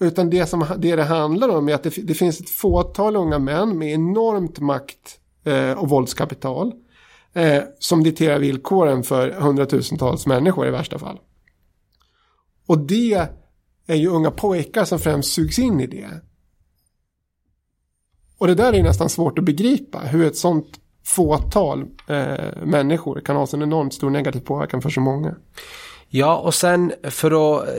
[0.00, 3.38] utan det, som, det det handlar om är att det, det finns ett fåtal unga
[3.38, 6.72] män med enormt makt eh, och våldskapital.
[7.36, 11.18] Eh, som dikterar villkoren för hundratusentals människor i värsta fall.
[12.66, 13.28] Och det
[13.86, 16.20] är ju unga pojkar som främst sugs in i det.
[18.38, 19.98] Och det där är nästan svårt att begripa.
[19.98, 20.66] Hur ett sånt
[21.04, 25.34] fåtal eh, människor kan ha en enormt stor negativ påverkan för så många.
[26.08, 27.74] Ja, och sen för att eh,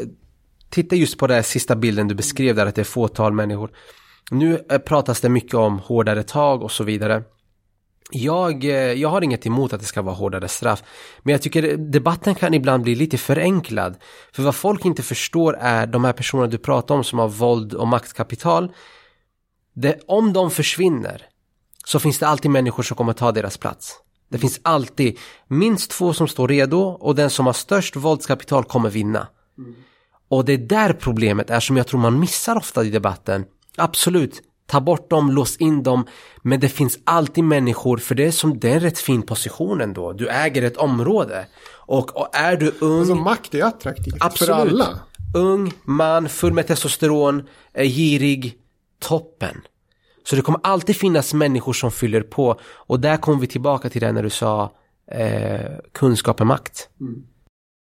[0.70, 3.72] titta just på den sista bilden du beskrev där att det är fåtal människor.
[4.32, 7.24] Nu eh, pratas det mycket om hårdare tag och så vidare.
[8.12, 10.84] Jag, eh, jag har inget emot att det ska vara hårdare straff.
[11.24, 13.98] Men jag tycker debatten kan ibland bli lite förenklad.
[14.34, 17.74] För vad folk inte förstår är de här personerna du pratar om som har våld
[17.74, 18.72] och maktkapital.
[19.74, 21.22] Det, om de försvinner
[21.86, 23.94] så finns det alltid människor som kommer ta deras plats.
[24.30, 25.18] Det finns alltid
[25.48, 29.28] minst två som står redo och den som har störst våldskapital kommer vinna.
[29.58, 29.76] Mm.
[30.30, 33.46] Och det är där problemet är som jag tror man missar ofta i debatten.
[33.78, 36.06] Absolut, ta bort dem, lås in dem.
[36.42, 39.82] Men det finns alltid människor, för det är som det är en rätt fin position
[39.82, 40.14] ändå.
[40.14, 41.46] Du äger ett område.
[41.70, 43.00] Och, och är du ung...
[43.00, 45.00] Alltså makt är attraktivt absolut, för alla.
[45.36, 48.56] Ung, man, full med testosteron, är girig,
[49.00, 49.62] toppen.
[50.24, 52.60] Så det kommer alltid finnas människor som fyller på.
[52.64, 54.72] Och där kommer vi tillbaka till det när du sa
[55.12, 56.90] eh, kunskap är makt.
[57.02, 57.24] Mm.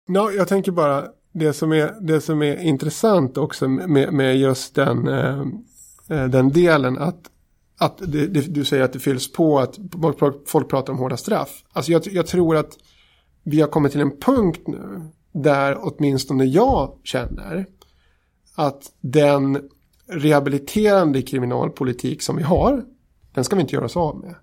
[0.09, 4.75] No, jag tänker bara, det som är, det som är intressant också med, med just
[4.75, 5.45] den, eh
[6.11, 7.31] Eh, den delen att,
[7.79, 9.79] att det, det, du säger att det fylls på att
[10.47, 11.65] folk pratar om hårda straff.
[11.73, 12.79] Alltså jag, jag tror att
[13.43, 17.67] vi har kommit till en punkt nu där åtminstone jag känner
[18.55, 19.69] att den
[20.07, 22.85] rehabiliterande kriminalpolitik som vi har,
[23.35, 24.35] den ska vi inte göra oss av med.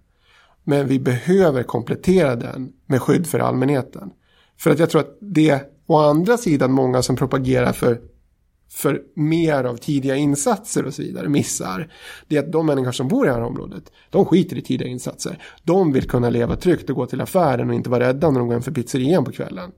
[0.64, 4.12] Men vi behöver komplettera den med skydd för allmänheten.
[4.58, 8.02] För att jag tror att det Å andra sidan många som propagerar för,
[8.74, 11.94] för mer av tidiga insatser och så vidare missar.
[12.28, 14.88] Det är att de människor som bor i det här området, de skiter i tidiga
[14.88, 15.38] insatser.
[15.64, 18.48] De vill kunna leva tryggt och gå till affären och inte vara rädda när de
[18.48, 19.72] går hem för pizzerian på kvällen.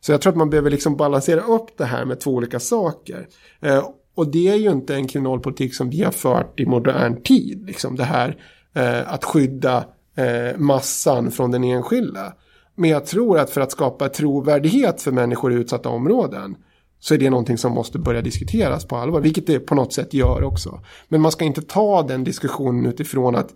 [0.00, 3.26] Så jag tror att man behöver liksom balansera upp det här med två olika saker.
[3.60, 7.66] Eh, och det är ju inte en kriminalpolitik som vi har fört i modern tid.
[7.66, 8.36] Liksom det här
[8.74, 9.84] eh, att skydda
[10.16, 12.32] eh, massan från den enskilda.
[12.74, 16.56] Men jag tror att för att skapa trovärdighet för människor i utsatta områden
[17.04, 20.14] så är det någonting som måste börja diskuteras på allvar, vilket det på något sätt
[20.14, 20.80] gör också.
[21.08, 23.54] Men man ska inte ta den diskussionen utifrån att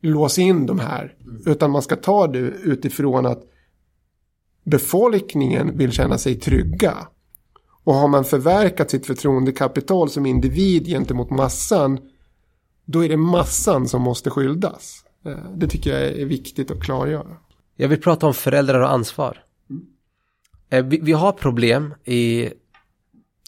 [0.00, 1.14] låsa in de här,
[1.46, 3.42] utan man ska ta det utifrån att
[4.64, 6.94] befolkningen vill känna sig trygga.
[7.84, 11.98] Och har man förverkat sitt förtroendekapital som individ gentemot massan,
[12.84, 15.04] då är det massan som måste skyddas.
[15.26, 17.36] Eh, det tycker jag är viktigt att klargöra.
[17.76, 19.45] Jag vill prata om föräldrar och ansvar.
[20.70, 22.50] Eh, vi, vi, har problem i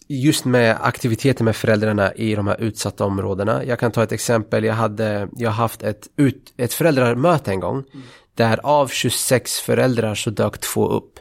[0.07, 3.63] just med aktiviteter med föräldrarna i de här utsatta områdena.
[3.63, 4.63] Jag kan ta ett exempel.
[4.63, 7.75] Jag hade, jag har haft ett, ut, ett föräldramöte en gång.
[7.75, 8.05] Mm.
[8.33, 11.19] Där av 26 föräldrar så dök två upp.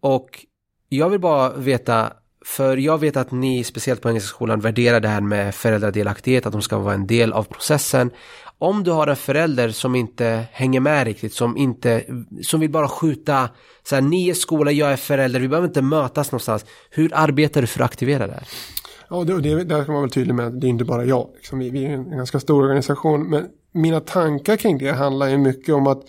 [0.00, 0.44] Och
[0.88, 2.12] jag vill bara veta,
[2.44, 6.52] för jag vet att ni, speciellt på Engelska skolan, värderar det här med föräldradelaktighet, att
[6.52, 8.10] de ska vara en del av processen.
[8.58, 12.04] Om du har en förälder som inte hänger med riktigt, som inte,
[12.42, 13.48] som vill bara skjuta,
[13.82, 16.64] så här, ni är skola, jag är förälder, vi behöver inte mötas någonstans.
[16.90, 18.48] Hur arbetar du för att aktivera det här?
[19.10, 21.28] Ja, det, det, där ska man vara tydlig med att det är inte bara jag.
[21.34, 25.38] Liksom, vi, vi är en ganska stor organisation, men mina tankar kring det handlar ju
[25.38, 26.02] mycket om att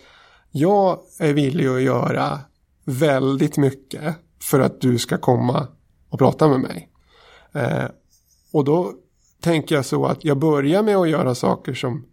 [0.52, 2.40] jag är villig att göra
[2.86, 5.68] väldigt mycket för att du ska komma
[6.10, 6.90] och prata med mig.
[7.54, 7.86] Eh,
[8.54, 8.94] och då
[9.42, 12.06] tänker jag så att jag börjar med att göra saker som,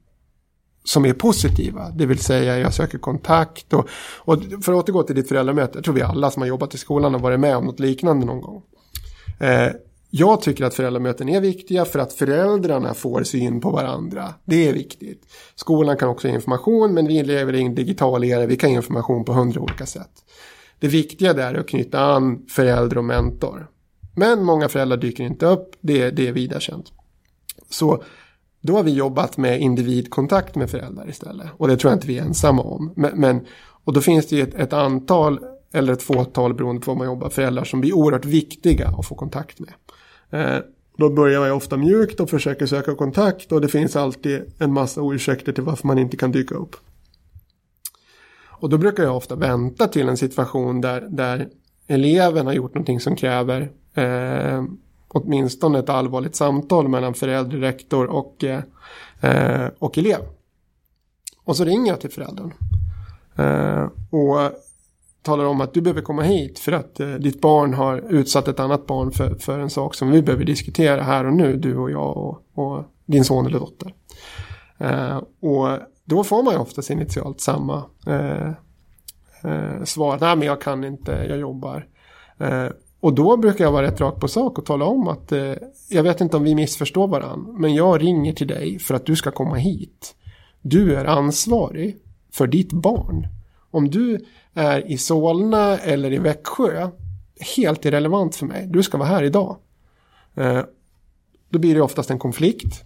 [0.87, 1.91] som är positiva.
[1.91, 5.73] Det vill säga jag söker kontakt och, och för att återgå till ditt föräldramöte.
[5.75, 8.27] Jag tror vi alla som har jobbat i skolan har varit med om något liknande
[8.27, 8.63] någon gång.
[9.41, 9.69] Eh,
[10.11, 14.35] jag tycker att föräldramöten är viktiga för att föräldrarna får syn på varandra.
[14.45, 15.23] Det är viktigt.
[15.55, 18.47] Skolan kan också ge information men vi lever i en digital era.
[18.47, 20.11] Vi kan ge information på hundra olika sätt.
[20.79, 23.69] Det viktiga där är att knyta an förälder och mentor.
[24.15, 25.77] Men många föräldrar dyker inte upp.
[25.81, 26.93] Det, det är vida känt.
[27.71, 28.03] Så
[28.61, 31.47] då har vi jobbat med individkontakt med föräldrar istället.
[31.57, 32.93] Och det tror jag inte vi är ensamma om.
[32.97, 33.47] Men, men
[33.85, 35.39] och då finns det ett, ett antal
[35.73, 39.15] eller ett fåtal beroende på vad man jobbar, föräldrar som blir oerhört viktiga att få
[39.15, 39.73] kontakt med.
[40.31, 40.63] Eh,
[40.97, 44.73] då börjar man ju ofta mjukt och försöker söka kontakt och det finns alltid en
[44.73, 46.77] massa ursäkter till varför man inte kan dyka upp.
[48.59, 51.49] Och då brukar jag ofta vänta till en situation där, där
[51.87, 54.65] eleven har gjort någonting som kräver eh,
[55.09, 60.21] åtminstone ett allvarligt samtal mellan förälder, rektor och, eh, och elev.
[61.45, 62.53] Och så ringer jag till föräldern.
[63.37, 64.53] Eh, och
[65.23, 68.61] talar om att du behöver komma hit för att eh, ditt barn har utsatt ett
[68.61, 71.91] annat barn för, för en sak som vi behöver diskutera här och nu, du och
[71.91, 73.95] jag och, och din son eller dotter.
[74.79, 78.49] Eh, och då får man ju oftast initialt samma eh,
[79.53, 80.19] eh, svar.
[80.21, 81.87] Nej men jag kan inte, jag jobbar.
[82.39, 82.67] Eh,
[83.07, 85.53] och då brukar jag vara rätt rak på sak och tala om att eh,
[85.89, 87.53] jag vet inte om vi missförstår varandra.
[87.53, 90.15] Men jag ringer till dig för att du ska komma hit.
[90.61, 91.97] Du är ansvarig
[92.33, 93.29] för ditt barn.
[93.71, 96.91] Om du är i Solna eller i Växjö,
[97.57, 98.67] helt irrelevant för mig.
[98.67, 99.57] Du ska vara här idag.
[100.35, 100.61] Eh,
[101.49, 102.85] då blir det oftast en konflikt.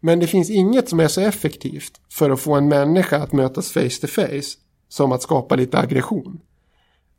[0.00, 3.70] Men det finns inget som är så effektivt för att få en människa att mötas
[3.70, 6.40] face to face som att skapa lite aggression.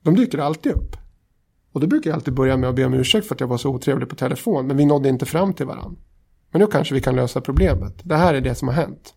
[0.01, 1.02] De dyker alltid upp.
[1.73, 3.57] Och då brukar jag alltid börja med att be om ursäkt för att jag var
[3.57, 4.67] så otrevlig på telefon.
[4.67, 6.01] Men vi nådde inte fram till varandra.
[6.51, 7.93] Men nu kanske vi kan lösa problemet.
[8.03, 9.13] Det här är det som har hänt.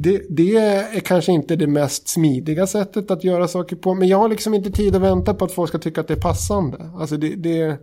[0.00, 3.94] Det, det, är kanske inte det mest smidiga sättet att göra saker på.
[3.94, 6.14] Men jag har liksom inte tid att vänta på att folk ska tycka att det
[6.14, 6.90] är passande.
[6.94, 7.80] Alltså det, det,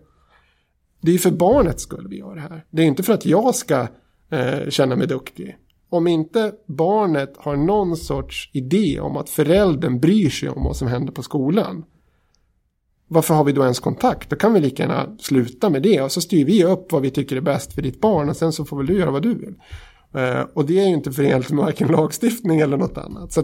[1.01, 2.65] det är för barnets skull vi gör det här.
[2.69, 3.87] Det är inte för att jag ska
[4.29, 5.57] eh, känna mig duktig.
[5.89, 10.87] Om inte barnet har någon sorts idé om att föräldern bryr sig om vad som
[10.87, 11.85] händer på skolan.
[13.07, 14.29] Varför har vi då ens kontakt?
[14.29, 17.09] Då kan vi lika gärna sluta med det och så styr vi upp vad vi
[17.09, 19.33] tycker är bäst för ditt barn och sen så får väl du göra vad du
[19.33, 19.55] vill.
[20.13, 23.31] Eh, och det är ju inte förenligt med varken lagstiftning eller något annat.
[23.31, 23.43] Så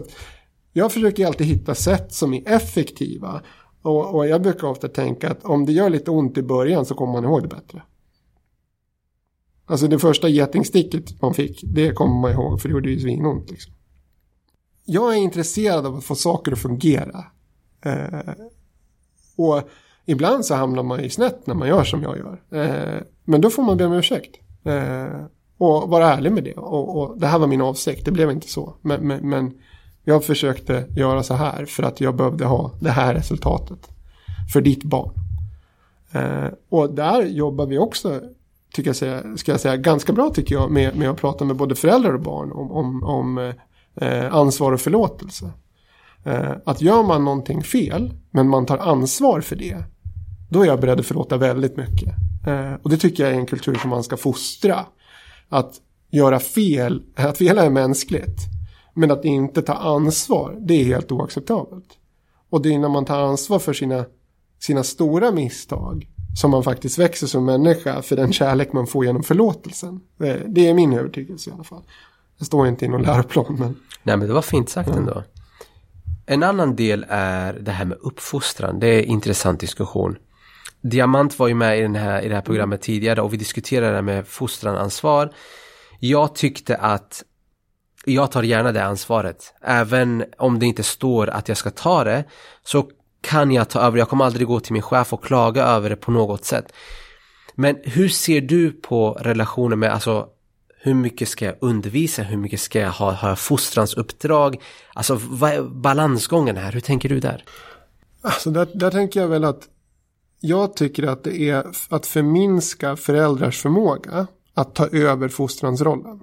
[0.72, 3.42] jag försöker alltid hitta sätt som är effektiva.
[3.82, 6.94] Och, och, jag brukar ofta tänka att om det gör lite ont i början så
[6.94, 7.82] kommer man ihåg det bättre.
[9.66, 13.50] Alltså det första getingsticket man fick, det kommer man ihåg för det gjorde ju svinont.
[13.50, 13.72] Liksom.
[14.84, 17.24] Jag är intresserad av att få saker att fungera.
[17.84, 18.34] Eh,
[19.48, 19.68] och
[20.06, 22.62] ibland så hamnar man ju snett när man gör som jag gör.
[22.62, 24.36] Eh, men då får man be om ursäkt.
[24.64, 25.24] Eh,
[25.58, 26.54] och vara ärlig med det.
[26.54, 28.74] Och, och, det här var min avsikt, det blev inte så.
[28.80, 29.54] Men, men, men,
[30.04, 33.88] jag försökte göra så här för att jag behövde ha det här resultatet.
[34.52, 35.12] För ditt barn.
[36.12, 38.20] Eh, och där jobbar vi också,
[38.74, 41.56] tycker jag säga, ska jag säga, ganska bra tycker jag med, med att prata med
[41.56, 43.52] både föräldrar och barn om, om, om
[43.94, 45.50] eh, ansvar och förlåtelse.
[46.24, 49.84] Eh, att gör man någonting fel, men man tar ansvar för det,
[50.50, 52.14] då är jag beredd att förlåta väldigt mycket.
[52.46, 54.86] Eh, och det tycker jag är en kultur som man ska fostra
[55.48, 55.74] att
[56.10, 58.38] göra fel, att fela är mänskligt.
[58.94, 61.88] Men att inte ta ansvar, det är helt oacceptabelt.
[62.50, 64.04] Och det är när man tar ansvar för sina,
[64.60, 69.22] sina stora misstag som man faktiskt växer som människa för den kärlek man får genom
[69.22, 70.00] förlåtelsen.
[70.46, 71.82] Det är min övertygelse i alla fall.
[72.38, 73.56] Det står inte i någon läroplan.
[73.58, 73.76] Men...
[74.02, 74.96] Nej men det var fint sagt ja.
[74.96, 75.22] ändå.
[76.32, 78.80] En annan del är det här med uppfostran.
[78.80, 80.16] Det är en intressant diskussion.
[80.82, 83.90] Diamant var ju med i, den här, i det här programmet tidigare och vi diskuterade
[83.90, 85.32] det här med fostranansvar.
[86.00, 87.22] Jag tyckte att
[88.04, 89.54] jag tar gärna det ansvaret.
[89.62, 92.24] Även om det inte står att jag ska ta det
[92.64, 93.98] så kan jag ta över.
[93.98, 96.72] Jag kommer aldrig gå till min chef och klaga över det på något sätt.
[97.54, 100.28] Men hur ser du på relationen med, alltså
[100.84, 103.96] hur mycket ska jag undervisa, hur mycket ska jag ha, ha fostrans?
[104.94, 107.44] Alltså vad är balansgången här, hur tänker du där?
[108.22, 109.68] Alltså där, där tänker jag väl att
[110.40, 116.20] jag tycker att det är att förminska föräldrars förmåga att ta över fostransrollen.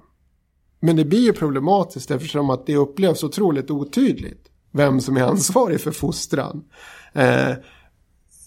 [0.80, 5.82] Men det blir ju problematiskt eftersom att det upplevs otroligt otydligt vem som är ansvarig
[5.82, 6.64] för fostran.
[7.14, 7.52] Eh,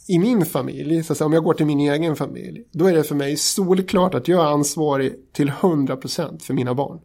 [0.06, 2.94] i min familj, så att säga, om jag går till min egen familj, då är
[2.94, 7.00] det för mig solklart att jag är ansvarig till 100% för mina barn.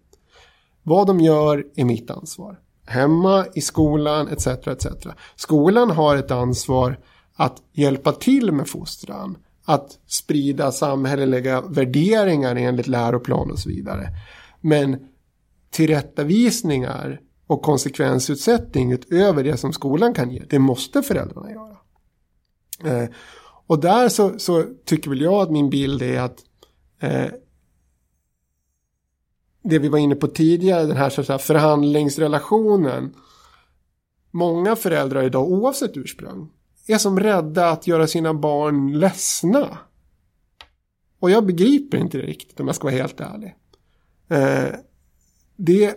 [0.83, 2.59] Vad de gör är mitt ansvar.
[2.85, 4.47] Hemma, i skolan, etc.
[4.47, 4.87] etc.
[5.35, 6.99] Skolan har ett ansvar
[7.35, 9.37] att hjälpa till med fostran.
[9.65, 14.09] Att sprida samhälleliga värderingar enligt läroplan och så vidare.
[14.61, 14.97] Men
[15.69, 21.76] tillrättavisningar och konsekvensutsättning utöver det som skolan kan ge, det måste föräldrarna göra.
[22.83, 23.09] Eh,
[23.67, 26.39] och där så, så, tycker väl jag att min bild är att
[26.99, 27.27] eh,
[29.63, 33.15] det vi var inne på tidigare, den här, så här förhandlingsrelationen.
[34.31, 36.51] Många föräldrar idag, oavsett ursprung,
[36.87, 39.77] är som rädda att göra sina barn ledsna.
[41.19, 43.55] Och jag begriper inte det riktigt om jag ska vara helt ärlig.
[44.29, 44.79] Eh,
[45.55, 45.95] det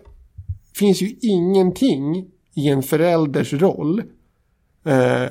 [0.75, 4.03] finns ju ingenting i en förälders roll
[4.85, 5.27] eh,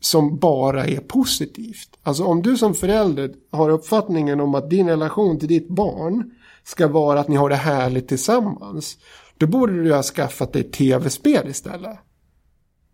[0.00, 1.98] som bara är positivt.
[2.02, 6.30] Alltså om du som förälder har uppfattningen om att din relation till ditt barn
[6.64, 8.96] ska vara att ni har det härligt tillsammans.
[9.36, 11.98] Då borde du ha skaffat dig tv-spel istället.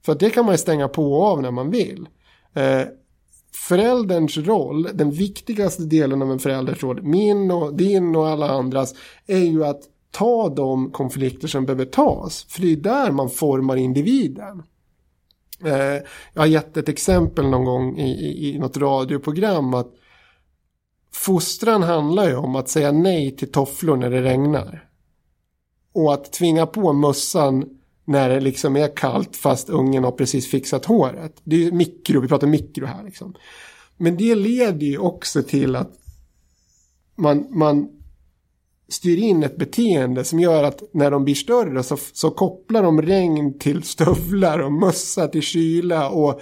[0.05, 2.09] För det kan man ju stänga på och av när man vill.
[2.55, 2.83] Eh,
[3.69, 8.95] förälderns roll, den viktigaste delen av en förälders roll, min och din och alla andras,
[9.27, 12.47] är ju att ta de konflikter som behöver tas.
[12.49, 14.63] För det är där man formar individen.
[15.65, 16.03] Eh,
[16.33, 19.95] jag har gett ett exempel någon gång i, i, i något radioprogram att
[21.13, 24.89] fostran handlar ju om att säga nej till tofflor när det regnar.
[25.93, 27.65] Och att tvinga på mössan
[28.05, 31.41] när det liksom är kallt fast ungen har precis fixat håret.
[31.45, 33.35] Det är ju mikro, vi pratar mikro här liksom.
[33.97, 35.93] Men det leder ju också till att
[37.17, 37.96] man, man
[38.89, 43.03] styr in ett beteende som gör att när de blir större så, så kopplar de
[43.03, 46.41] regn till stövlar och mössa till kyla och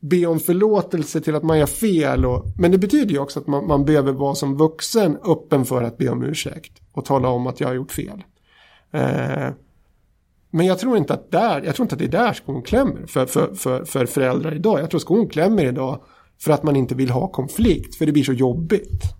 [0.00, 2.26] be om förlåtelse till att man gör fel.
[2.26, 5.82] Och, men det betyder ju också att man, man behöver vara som vuxen öppen för
[5.82, 8.24] att be om ursäkt och tala om att jag har gjort fel.
[8.92, 9.48] Eh,
[10.50, 13.06] men jag tror inte att där, jag tror inte att det är där skon klämmer
[13.06, 14.80] för, för, för, för föräldrar idag.
[14.80, 16.00] Jag tror skon klämmer idag
[16.40, 19.19] för att man inte vill ha konflikt, för det blir så jobbigt.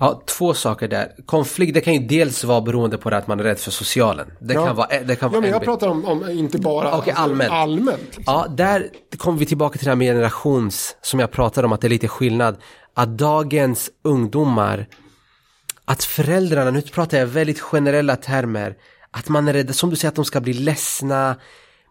[0.00, 1.12] Ja, två saker där.
[1.26, 4.30] Konflikt, det kan ju dels vara beroende på det att man är rädd för socialen.
[4.40, 4.66] Det ja.
[4.66, 7.52] kan vara, det kan ja, men jag pratar om, om inte bara okay, allmänt.
[7.52, 8.24] allmänt liksom.
[8.26, 11.80] Ja, där kommer vi tillbaka till det här med generations, som jag pratade om, att
[11.80, 12.56] det är lite skillnad.
[12.94, 14.86] Att dagens ungdomar,
[15.84, 18.76] att föräldrarna, nu pratar jag väldigt generella termer,
[19.10, 21.36] att man är rädd, som du säger, att de ska bli ledsna.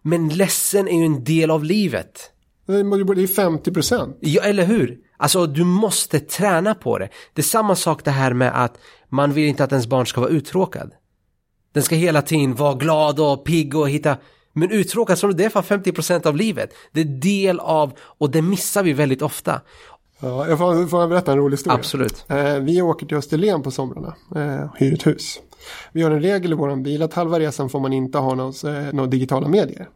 [0.02, 2.30] Men ledsen är ju en del av livet.
[2.66, 4.16] Det är 50 procent.
[4.20, 4.98] Ja, eller hur?
[5.18, 7.08] Alltså du måste träna på det.
[7.34, 10.20] Det är samma sak det här med att man vill inte att ens barn ska
[10.20, 10.92] vara uttråkad.
[11.72, 14.16] Den ska hela tiden vara glad och pigg och hitta
[14.52, 16.70] men uttråkad som det är för 50% av livet.
[16.92, 19.60] Det är del av och det missar vi väldigt ofta.
[20.20, 21.78] Ja, jag får, får jag berätta en rolig historia?
[21.78, 22.24] Absolut.
[22.28, 25.40] Eh, vi åker till Österlen på somrarna, eh, hyr ett hus.
[25.92, 28.78] Vi har en regel i vår bil att halva resan får man inte ha några,
[28.78, 29.88] eh, några digitala medier.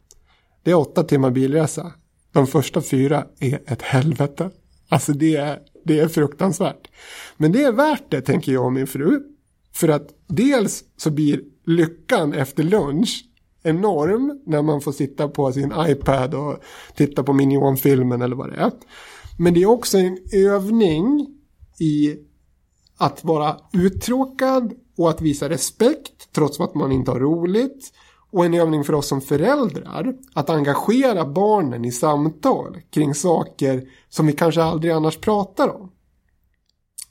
[0.62, 1.92] Det är åtta timmar bilresa.
[2.32, 4.50] De första fyra är ett helvete.
[4.92, 6.88] Alltså det är, det är fruktansvärt.
[7.36, 9.20] Men det är värt det tänker jag och min fru.
[9.74, 13.24] För att dels så blir lyckan efter lunch
[13.62, 16.56] enorm när man får sitta på sin iPad och
[16.96, 18.72] titta på Minion-filmen eller vad det är.
[19.38, 21.26] Men det är också en övning
[21.80, 22.16] i
[22.96, 27.92] att vara uttråkad och att visa respekt trots att man inte har roligt
[28.32, 34.26] och en övning för oss som föräldrar att engagera barnen i samtal kring saker som
[34.26, 35.92] vi kanske aldrig annars pratar om.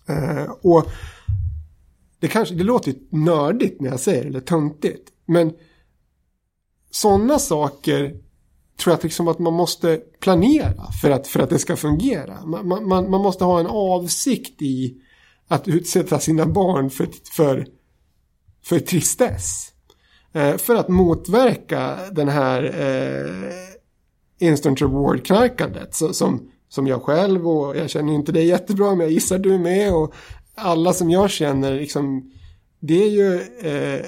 [0.07, 0.85] Eh, och
[2.19, 5.53] det, kanske, det låter nördigt när jag säger det, eller töntigt, men
[6.91, 8.15] sådana saker
[8.79, 12.45] tror jag liksom att man måste planera för att, för att det ska fungera.
[12.45, 15.01] Man, man, man måste ha en avsikt i
[15.47, 17.67] att utsätta sina barn för, för,
[18.63, 19.70] för tristess.
[20.33, 25.93] Eh, för att motverka den här eh, instant reward-knarkandet.
[26.13, 29.59] Som, som jag själv och jag känner inte dig jättebra men jag gissar du är
[29.59, 29.93] med.
[29.93, 30.13] Och
[30.55, 32.31] alla som jag känner liksom.
[32.79, 34.05] Det är ju eh,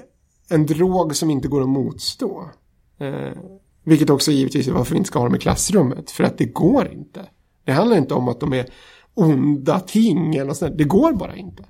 [0.49, 2.49] en drog som inte går att motstå.
[2.99, 3.31] Eh,
[3.83, 6.11] vilket också givetvis är varför vi inte ska ha dem i klassrummet.
[6.11, 7.25] För att det går inte.
[7.65, 8.65] Det handlar inte om att de är
[9.13, 10.77] onda ting eller sånt.
[10.77, 11.63] Det går bara inte.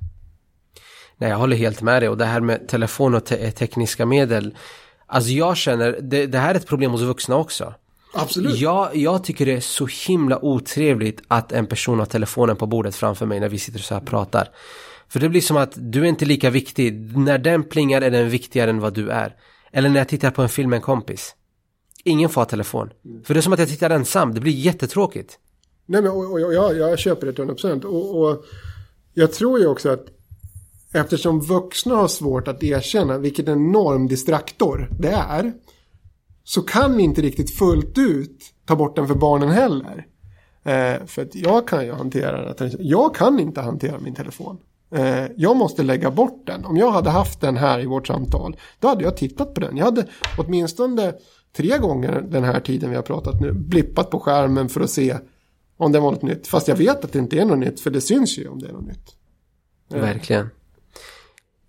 [1.17, 4.57] Nej, jag håller helt med dig och det här med telefon och te tekniska medel.
[5.05, 7.73] Alltså jag känner, det, det, här är ett problem hos vuxna också.
[8.13, 8.57] Absolut.
[8.57, 12.95] Jag, jag tycker det är så himla otrevligt att en person har telefonen på bordet
[12.95, 14.49] framför mig när vi sitter så här och pratar.
[15.09, 17.17] För det blir som att du är inte lika viktig.
[17.17, 19.35] När den plingar är den viktigare än vad du är.
[19.71, 21.35] Eller när jag tittar på en film med en kompis.
[22.03, 22.89] Ingen får ha telefon.
[23.23, 24.33] För det är som att jag tittar ensam.
[24.33, 25.39] Det blir jättetråkigt.
[25.85, 27.83] Nej, men och, och, jag, jag köper det till 100%.
[27.83, 28.45] Och, och
[29.13, 30.05] jag tror ju också att
[30.93, 35.53] eftersom vuxna har svårt att erkänna vilken enorm distraktor det är.
[36.43, 40.05] Så kan vi inte riktigt fullt ut ta bort den för barnen heller.
[40.63, 42.71] Eh, för att jag kan ju hantera den.
[42.79, 44.57] Jag kan inte hantera min telefon.
[44.95, 46.65] Eh, jag måste lägga bort den.
[46.65, 48.57] Om jag hade haft den här i vårt samtal.
[48.79, 49.77] Då hade jag tittat på den.
[49.77, 50.05] Jag hade
[50.37, 51.13] åtminstone
[51.55, 53.53] tre gånger den här tiden vi har pratat nu.
[53.53, 55.17] Blippat på skärmen för att se
[55.77, 56.47] om det var något nytt.
[56.47, 57.79] Fast jag vet att det inte är något nytt.
[57.79, 59.15] För det syns ju om det är något nytt.
[59.93, 60.01] Eh.
[60.01, 60.49] Verkligen.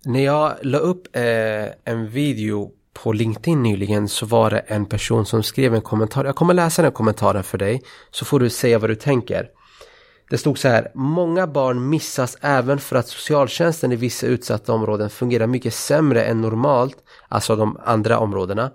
[0.05, 1.23] När jag la upp eh,
[1.83, 6.25] en video på LinkedIn nyligen så var det en person som skrev en kommentar.
[6.25, 7.81] Jag kommer läsa den kommentaren för dig
[8.11, 9.49] så får du säga vad du tänker.
[10.29, 15.09] Det stod så här, många barn missas även för att socialtjänsten i vissa utsatta områden
[15.09, 16.97] fungerar mycket sämre än normalt,
[17.27, 18.71] alltså de andra områdena.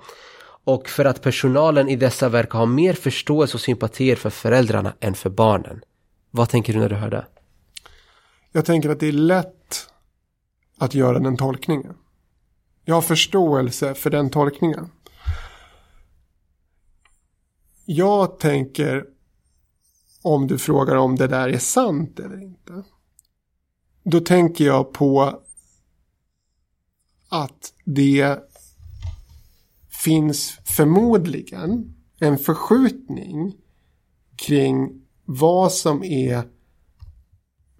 [0.64, 5.14] Och för att personalen i dessa verkar ha mer förståelse och sympatier för föräldrarna än
[5.14, 5.80] för barnen.
[6.30, 7.26] Vad tänker du när du hör det?
[8.52, 9.59] Jag tänker att det är lätt
[10.80, 11.96] att göra den tolkningen.
[12.84, 14.90] Jag har förståelse för den tolkningen.
[17.84, 19.06] Jag tänker
[20.22, 22.82] om du frågar om det där är sant eller inte.
[24.02, 25.40] Då tänker jag på
[27.28, 28.38] att det
[29.88, 33.56] finns förmodligen en förskjutning
[34.36, 36.42] kring vad som är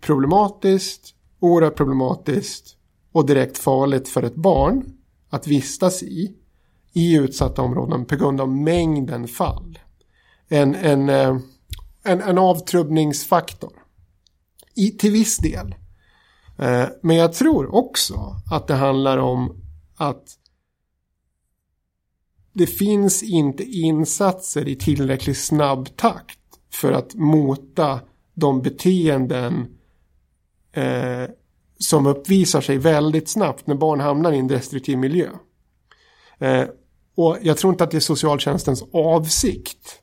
[0.01, 2.77] problematiskt, oerhört problematiskt
[3.13, 4.97] och direkt farligt för ett barn
[5.29, 6.37] att vistas i
[6.93, 9.79] i utsatta områden på grund av mängden fall.
[10.49, 11.37] En, en, eh,
[12.03, 13.73] en, en avtrubbningsfaktor.
[14.75, 15.75] I, till viss del.
[16.59, 19.63] Eh, men jag tror också att det handlar om
[19.97, 20.37] att
[22.53, 26.39] det finns inte insatser i tillräckligt snabb takt
[26.73, 28.01] för att mota
[28.35, 29.67] de beteenden
[30.73, 31.25] eh,
[31.81, 35.29] som uppvisar sig väldigt snabbt när barn hamnar i en destruktiv miljö.
[36.39, 36.65] Eh,
[37.15, 40.01] och jag tror inte att det är socialtjänstens avsikt.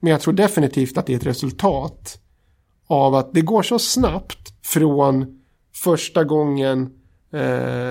[0.00, 2.18] Men jag tror definitivt att det är ett resultat
[2.86, 5.40] av att det går så snabbt från
[5.74, 6.90] första gången
[7.32, 7.90] eh,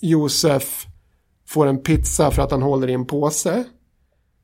[0.00, 0.86] Josef
[1.48, 3.64] får en pizza för att han håller i en påse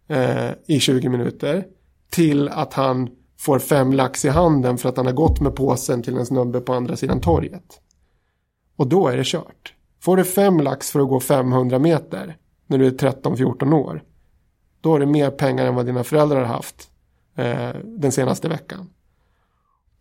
[0.08, 1.64] eh, i 20 minuter
[2.10, 3.10] till att han
[3.42, 6.60] får fem lax i handen för att han har gått med påsen till en snubbe
[6.60, 7.80] på andra sidan torget.
[8.76, 9.74] Och då är det kört.
[10.00, 12.36] Får du fem lax för att gå 500 meter
[12.66, 14.02] när du är 13-14 år.
[14.80, 16.90] Då har du mer pengar än vad dina föräldrar har haft
[17.36, 18.90] eh, den senaste veckan.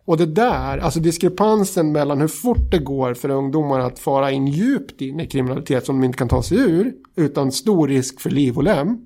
[0.06, 4.48] Och det där, alltså diskrepansen mellan hur fort det går för ungdomar att fara in
[4.48, 8.30] djupt in i kriminalitet som de inte kan ta sig ur utan stor risk för
[8.30, 9.06] liv och lem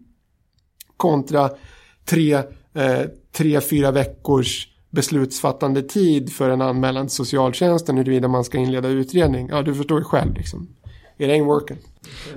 [0.97, 1.49] kontra
[2.05, 2.43] tre,
[2.75, 3.01] eh,
[3.31, 9.47] tre fyra veckors beslutsfattande tid för en anmälan till socialtjänsten huruvida man ska inleda utredning.
[9.49, 10.67] Ja, du förstår ju själv liksom.
[11.17, 11.77] It ain't working.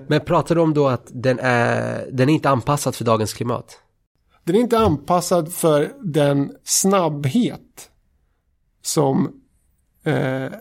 [0.06, 3.78] Men pratar du om då att den är, den är inte anpassad för dagens klimat?
[4.44, 7.90] Den är inte anpassad för den snabbhet
[8.82, 9.40] som
[10.04, 10.52] eh,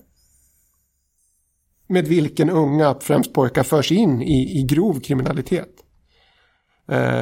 [1.87, 5.75] med vilken unga, främst pojkar, förs in i, i grov kriminalitet.
[6.87, 7.21] Eh,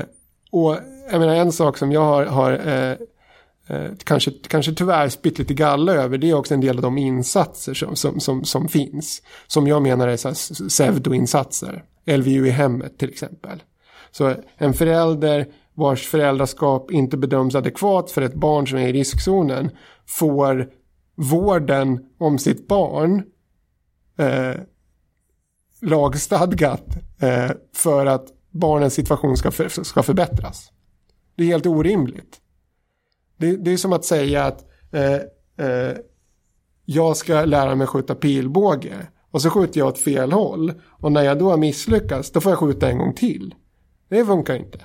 [0.52, 0.78] och
[1.12, 2.92] jag menar en sak som jag har, har eh,
[3.68, 6.98] eh, kanske, kanske tyvärr spytt lite galla över det är också en del av de
[6.98, 9.22] insatser som, som, som, som finns.
[9.48, 10.18] Som jag menar är
[10.70, 11.84] pseudoinsatser.
[12.06, 13.64] LVU i hemmet till exempel.
[14.12, 19.72] Så en förälder vars föräldraskap inte bedöms adekvat för ett barn som är i riskzonen
[20.06, 20.70] får
[21.16, 23.24] vården om sitt barn
[24.18, 24.62] eh,
[25.82, 26.88] lagstadgat
[27.20, 30.72] eh, för att barnens situation ska, för, ska förbättras.
[31.36, 32.42] Det är helt orimligt.
[33.38, 35.14] Det, det är som att säga att eh,
[35.68, 35.98] eh,
[36.86, 39.08] jag ska lära mig skjuta pilbåge.
[39.32, 40.74] Och så skjuter jag åt fel håll.
[40.88, 43.56] Och när jag då har misslyckats då får jag skjuta en gång till.
[44.10, 44.80] Det funkar inte.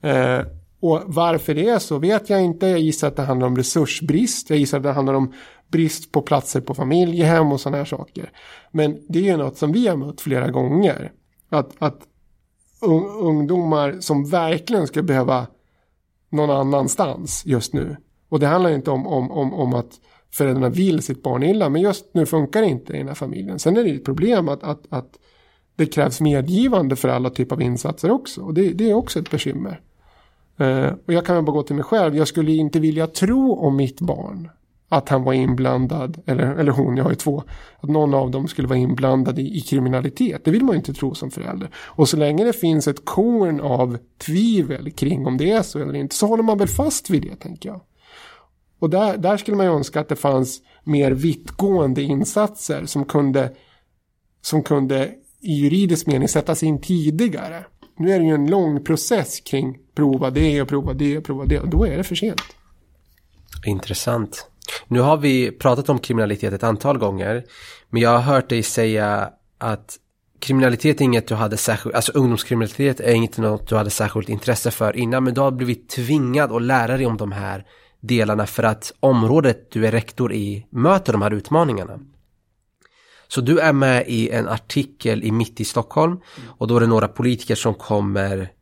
[0.00, 0.46] Eh,
[0.80, 2.66] och varför det är så vet jag inte.
[2.66, 4.50] Jag gissar att det handlar om resursbrist.
[4.50, 5.32] Jag gissar att det handlar om
[5.68, 8.30] brist på platser på familjehem och sådana här saker.
[8.70, 11.12] Men det är ju något som vi har mött flera gånger.
[11.48, 12.00] Att, att
[13.20, 15.46] ungdomar som verkligen ska behöva
[16.30, 17.96] någon annanstans just nu.
[18.28, 20.00] Och det handlar inte om, om, om, om att
[20.32, 23.58] föräldrarna vill sitt barn illa, men just nu funkar det inte i den här familjen.
[23.58, 25.18] Sen är det ett problem att, att, att
[25.76, 28.40] det krävs medgivande för alla typer av insatser också.
[28.40, 29.80] Och det, det är också ett bekymmer.
[30.60, 32.16] Uh, och jag kan bara gå till mig själv.
[32.16, 34.50] Jag skulle inte vilja tro om mitt barn
[34.88, 37.42] att han var inblandad, eller, eller hon, jag har ju två,
[37.80, 40.44] att någon av dem skulle vara inblandad i, i kriminalitet.
[40.44, 41.70] Det vill man ju inte tro som förälder.
[41.76, 45.94] Och så länge det finns ett korn av tvivel kring om det är så eller
[45.94, 47.80] inte så håller man väl fast vid det, tänker jag.
[48.78, 53.52] Och där, där skulle man ju önska att det fanns mer vittgående insatser som kunde,
[54.42, 57.64] som kunde i juridisk mening sättas in tidigare.
[57.98, 61.44] Nu är det ju en lång process kring prova det och prova det och prova
[61.44, 62.42] det och då är det för sent.
[63.66, 64.50] Intressant.
[64.88, 67.44] Nu har vi pratat om kriminalitet ett antal gånger.
[67.90, 69.96] Men jag har hört dig säga att
[70.40, 74.70] kriminalitet är inget du hade särskilt, alltså ungdomskriminalitet är inget något du hade särskilt intresse
[74.70, 75.24] för innan.
[75.24, 77.64] Men du har blivit tvingad att lära dig om de här
[78.00, 81.98] delarna för att området du är rektor i möter de här utmaningarna.
[83.28, 86.20] Så du är med i en artikel i Mitt i Stockholm
[86.58, 88.52] och då är det några politiker som kommer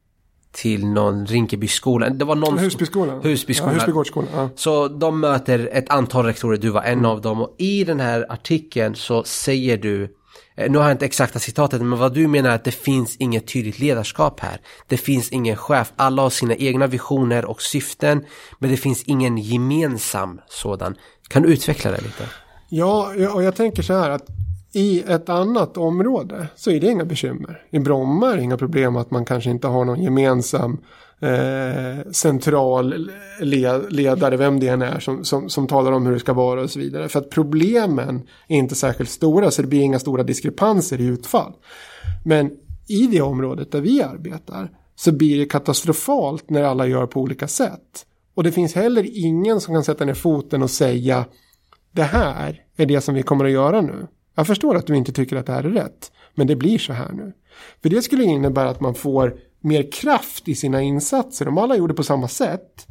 [0.55, 2.11] till någon Rinkebyskola.
[2.11, 2.59] Det var någon...
[2.59, 3.22] Husbyskolan.
[3.22, 3.74] Husbyskolan.
[3.74, 4.28] Ja, Husbygårdsskolan.
[4.34, 4.48] Ja.
[4.57, 7.05] Så de möter ett antal rektorer, du var en mm.
[7.05, 7.42] av dem.
[7.42, 10.02] Och i den här artikeln så säger du,
[10.57, 13.16] eh, nu har jag inte exakta citatet, men vad du menar är att det finns
[13.16, 14.61] inget tydligt ledarskap här.
[14.88, 18.24] Det finns ingen chef, alla har sina egna visioner och syften,
[18.59, 20.94] men det finns ingen gemensam sådan.
[21.28, 22.24] Kan du utveckla det lite?
[22.68, 24.26] Ja, och jag tänker så här att
[24.75, 27.62] i ett annat område så är det inga bekymmer.
[27.70, 30.79] I Bromma är det inga problem att man kanske inte har någon gemensam
[31.20, 33.11] eh, central
[33.89, 36.70] ledare, vem det än är, som, som, som talar om hur det ska vara och
[36.70, 37.09] så vidare.
[37.09, 41.53] För att problemen är inte särskilt stora så det blir inga stora diskrepanser i utfall.
[42.25, 42.51] Men
[42.89, 47.49] i det området där vi arbetar så blir det katastrofalt när alla gör på olika
[47.49, 48.07] sätt.
[48.35, 51.25] Och det finns heller ingen som kan sätta ner foten och säga
[51.93, 54.07] det här är det som vi kommer att göra nu.
[54.35, 56.12] Jag förstår att du inte tycker att det här är rätt.
[56.35, 57.32] Men det blir så här nu.
[57.82, 61.49] För det skulle innebära att man får mer kraft i sina insatser.
[61.49, 62.87] Om alla gjorde på samma sätt.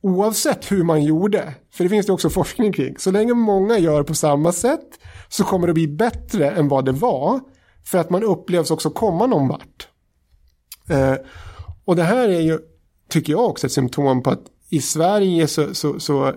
[0.00, 1.54] Oavsett hur man gjorde.
[1.70, 2.98] För det finns det också forskning kring.
[2.98, 5.00] Så länge många gör på samma sätt.
[5.28, 7.40] Så kommer det bli bättre än vad det var.
[7.84, 9.88] För att man upplevs också komma någon vart.
[10.90, 11.14] Eh,
[11.84, 12.58] och det här är ju,
[13.08, 16.34] tycker jag också, ett symptom på att i Sverige så, så, så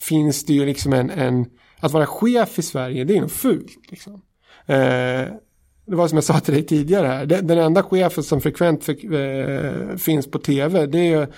[0.00, 1.46] finns det ju liksom en, en
[1.84, 3.90] att vara chef i Sverige, det är nog fult.
[3.90, 4.12] Liksom.
[4.66, 5.26] Eh,
[5.86, 7.26] det var som jag sa till dig tidigare här.
[7.26, 11.28] Den enda chefen som frekvent för, eh, finns på tv, det är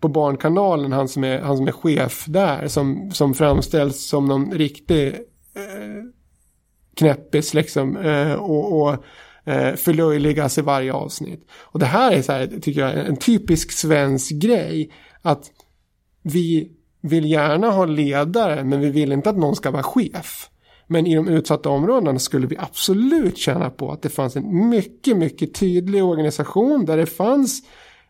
[0.00, 4.52] på Barnkanalen, han som är, han som är chef där, som, som framställs som någon
[4.52, 5.06] riktig
[5.54, 6.02] eh,
[6.96, 7.96] knäppis liksom.
[7.96, 9.04] Eh, och, och
[9.44, 11.46] eh, förlöjligas i varje avsnitt.
[11.50, 14.92] Och det här är så här, tycker jag, en typisk svensk grej.
[15.22, 15.50] Att
[16.22, 16.75] vi
[17.08, 20.50] vill gärna ha ledare men vi vill inte att någon ska vara chef.
[20.86, 25.16] Men i de utsatta områdena skulle vi absolut tjäna på att det fanns en mycket,
[25.16, 27.62] mycket tydlig organisation där det fanns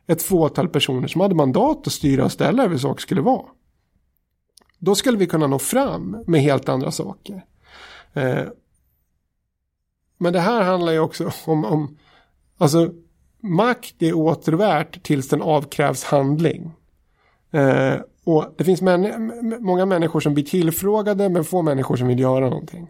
[0.07, 3.47] ett fåtal personer som hade mandat att styra och ställa över saker skulle vara.
[4.79, 7.45] Då skulle vi kunna nå fram med helt andra saker.
[8.13, 8.45] Eh,
[10.19, 11.99] men det här handlar ju också om, om
[12.59, 12.91] alltså
[13.43, 16.73] makt är återvärt tills den avkrävs handling.
[17.51, 17.95] Eh,
[18.27, 22.49] och det finns män många människor som blir tillfrågade men få människor som vill göra
[22.49, 22.89] någonting.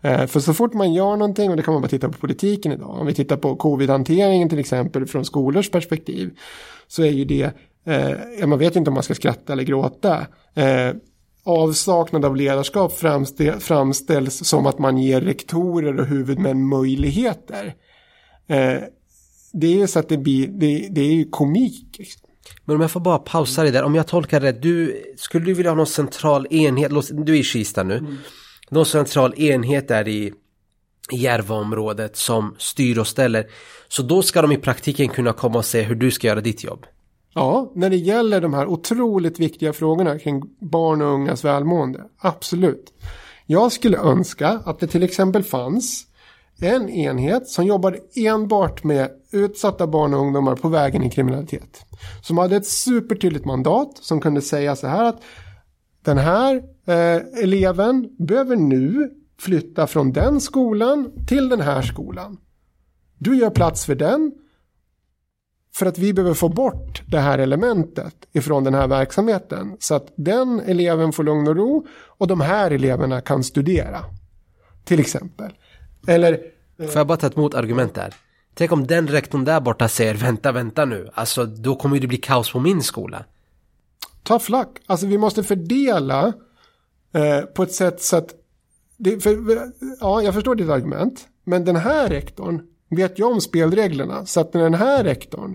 [0.00, 2.72] Eh, för så fort man gör någonting, och det kan man bara titta på politiken
[2.72, 6.38] idag, om vi tittar på covid-hanteringen till exempel från skolors perspektiv,
[6.86, 7.50] så är ju det,
[7.84, 10.26] eh, man vet inte om man ska skratta eller gråta.
[10.54, 10.92] Eh,
[11.44, 17.74] avsaknad av ledarskap framställ, framställs som att man ger rektorer och huvudmän möjligheter.
[18.46, 18.78] Eh,
[19.52, 21.98] det är ju så att det blir, det, det är ju komik.
[21.98, 22.25] Liksom.
[22.64, 25.54] Men om jag får bara pausa dig där, om jag tolkar det du, skulle du
[25.54, 28.16] vilja ha någon central enhet, du är i Kista nu, mm.
[28.70, 30.32] någon central enhet där i
[31.12, 33.46] Järvaområdet som styr och ställer.
[33.88, 36.64] Så då ska de i praktiken kunna komma och se hur du ska göra ditt
[36.64, 36.86] jobb.
[37.34, 42.04] Ja, när det gäller de här otroligt viktiga frågorna kring barn och ungas välmående.
[42.18, 42.92] Absolut.
[43.46, 46.06] Jag skulle önska att det till exempel fanns
[46.60, 51.84] en enhet som jobbade enbart med utsatta barn och ungdomar på vägen i kriminalitet.
[52.22, 55.22] Som hade ett supertydligt mandat som kunde säga så här att
[56.04, 62.38] den här eh, eleven behöver nu flytta från den skolan till den här skolan.
[63.18, 64.32] Du gör plats för den
[65.74, 70.12] för att vi behöver få bort det här elementet ifrån den här verksamheten så att
[70.16, 74.04] den eleven får lugn och ro och de här eleverna kan studera.
[74.84, 75.52] Till exempel.
[76.06, 76.40] Eller...
[76.78, 78.14] Får jag bara ta ett motargument där?
[78.54, 81.10] Tänk om den rektorn där borta säger vänta, vänta nu.
[81.14, 83.24] Alltså då kommer det bli kaos på min skola.
[84.22, 84.68] Tough luck.
[84.86, 86.32] Alltså vi måste fördela
[87.12, 88.34] eh, på ett sätt så att
[88.96, 89.38] det, för,
[90.00, 91.28] ja, jag förstår ditt argument.
[91.44, 94.26] Men den här rektorn vet ju om spelreglerna.
[94.26, 95.54] Så att när den här rektorn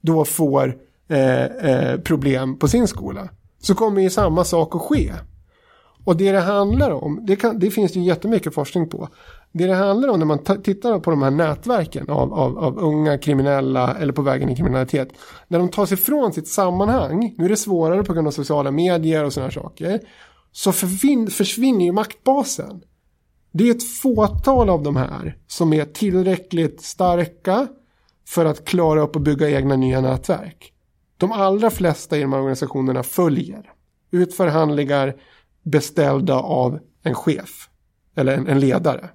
[0.00, 0.76] då får
[1.08, 3.28] eh, eh, problem på sin skola
[3.60, 5.12] så kommer ju samma sak att ske.
[6.04, 9.08] Och det det handlar om, det, kan, det finns det ju jättemycket forskning på.
[9.52, 13.18] Det det handlar om när man tittar på de här nätverken av, av, av, unga
[13.18, 15.08] kriminella eller på vägen i kriminalitet.
[15.48, 18.70] När de tar sig från sitt sammanhang, nu är det svårare på grund av sociala
[18.70, 20.00] medier och sådana här saker.
[20.52, 22.82] Så försvinner ju maktbasen.
[23.52, 27.68] Det är ett fåtal av de här som är tillräckligt starka
[28.28, 30.72] för att klara upp och bygga egna nya nätverk.
[31.16, 33.70] De allra flesta i de här organisationerna följer,
[34.10, 35.14] utför handlingar
[35.62, 37.68] beställda av en chef
[38.16, 39.10] eller en, en ledare.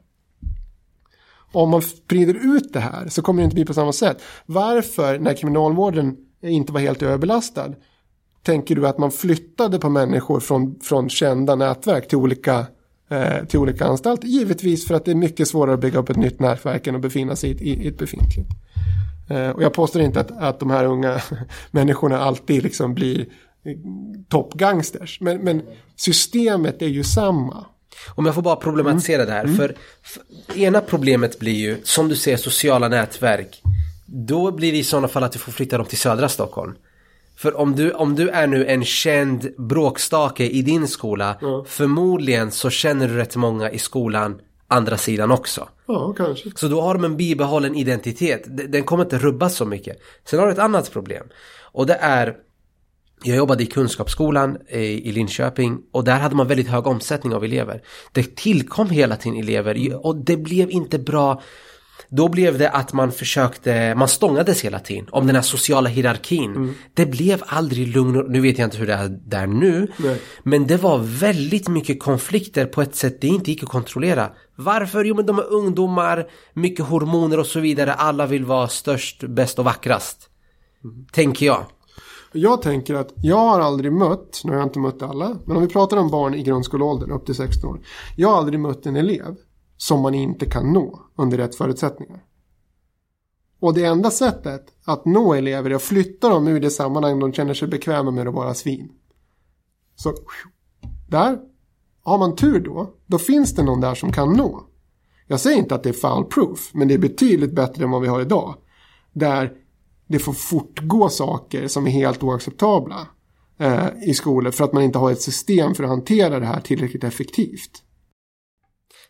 [1.51, 4.21] Om man sprider ut det här så kommer det inte bli på samma sätt.
[4.45, 7.73] Varför, när kriminalvården inte var helt överbelastad,
[8.43, 12.65] tänker du att man flyttade på människor från, från kända nätverk till olika,
[13.09, 14.27] eh, till olika anstalter?
[14.27, 17.01] Givetvis för att det är mycket svårare att bygga upp ett nytt nätverk än att
[17.01, 18.49] befinna sig i, i, i ett befintligt.
[19.29, 21.21] Eh, och jag påstår inte att, att de här unga
[21.71, 23.19] människorna alltid liksom blir
[23.63, 23.77] eh,
[24.29, 25.21] toppgangsters.
[25.21, 25.61] Men, men
[25.95, 27.65] systemet är ju samma.
[28.07, 29.27] Om jag får bara problematisera mm.
[29.27, 29.43] det här.
[29.43, 29.57] Mm.
[29.57, 33.61] För, för, ena problemet blir ju, som du säger, sociala nätverk.
[34.05, 36.75] Då blir det i sådana fall att du får flytta dem till södra Stockholm.
[37.35, 41.65] För om du, om du är nu en känd bråkstake i din skola, mm.
[41.65, 45.69] förmodligen så känner du rätt många i skolan andra sidan också.
[45.87, 46.51] Ja, kanske.
[46.55, 48.43] Så då har de en bibehållen identitet.
[48.47, 49.97] Den kommer inte rubbas så mycket.
[50.25, 51.27] Sen har du ett annat problem.
[51.71, 52.35] Och det är
[53.27, 57.81] jag jobbade i Kunskapsskolan i Linköping och där hade man väldigt hög omsättning av elever.
[58.11, 61.41] Det tillkom hela tiden elever och det blev inte bra.
[62.09, 66.55] Då blev det att man försökte, man stångades hela tiden om den här sociala hierarkin.
[66.55, 66.73] Mm.
[66.93, 69.91] Det blev aldrig lugn nu vet jag inte hur det är där nu.
[69.97, 70.21] Nej.
[70.43, 74.31] Men det var väldigt mycket konflikter på ett sätt det inte gick att kontrollera.
[74.55, 75.05] Varför?
[75.05, 77.93] Jo men de är ungdomar, mycket hormoner och så vidare.
[77.93, 80.29] Alla vill vara störst, bäst och vackrast.
[80.83, 81.05] Mm.
[81.11, 81.65] Tänker jag.
[82.31, 85.63] Jag tänker att jag har aldrig mött, nu har jag inte mött alla, men om
[85.63, 87.79] vi pratar om barn i grundskoleåldern upp till 16 år.
[88.15, 89.35] Jag har aldrig mött en elev
[89.77, 92.23] som man inte kan nå under rätt förutsättningar.
[93.59, 97.33] Och det enda sättet att nå elever är att flytta dem ur det sammanhang de
[97.33, 98.91] känner sig bekväma med att vara svin.
[99.95, 100.13] Så
[101.07, 101.39] där
[102.03, 104.63] har man tur då, då finns det någon där som kan nå.
[105.27, 108.01] Jag säger inte att det är foul proof, men det är betydligt bättre än vad
[108.01, 108.55] vi har idag.
[109.13, 109.53] Där
[110.07, 113.07] det får fortgå saker som är helt oacceptabla
[113.59, 116.59] eh, i skolor för att man inte har ett system för att hantera det här
[116.59, 117.83] tillräckligt effektivt.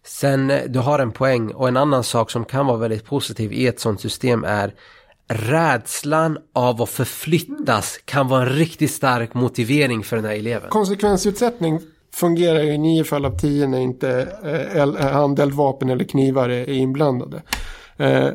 [0.06, 3.54] Sen, eh, du har en poäng och en annan sak som kan vara väldigt positiv
[3.54, 4.74] i ett sånt system är
[5.30, 10.70] rädslan av att förflyttas kan vara en riktigt stark motivering för den här eleven.
[10.70, 11.80] Konsekvensutsättning
[12.14, 14.28] fungerar ju i nio fall av tio när inte
[14.74, 17.42] eh, handeldvapen eller knivar är inblandade.
[17.98, 18.30] Eh,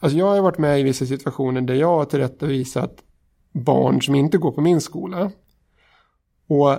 [0.00, 3.02] Alltså jag har varit med i vissa situationer där jag har tillrättavisat
[3.52, 5.30] barn som inte går på min skola.
[6.48, 6.78] Och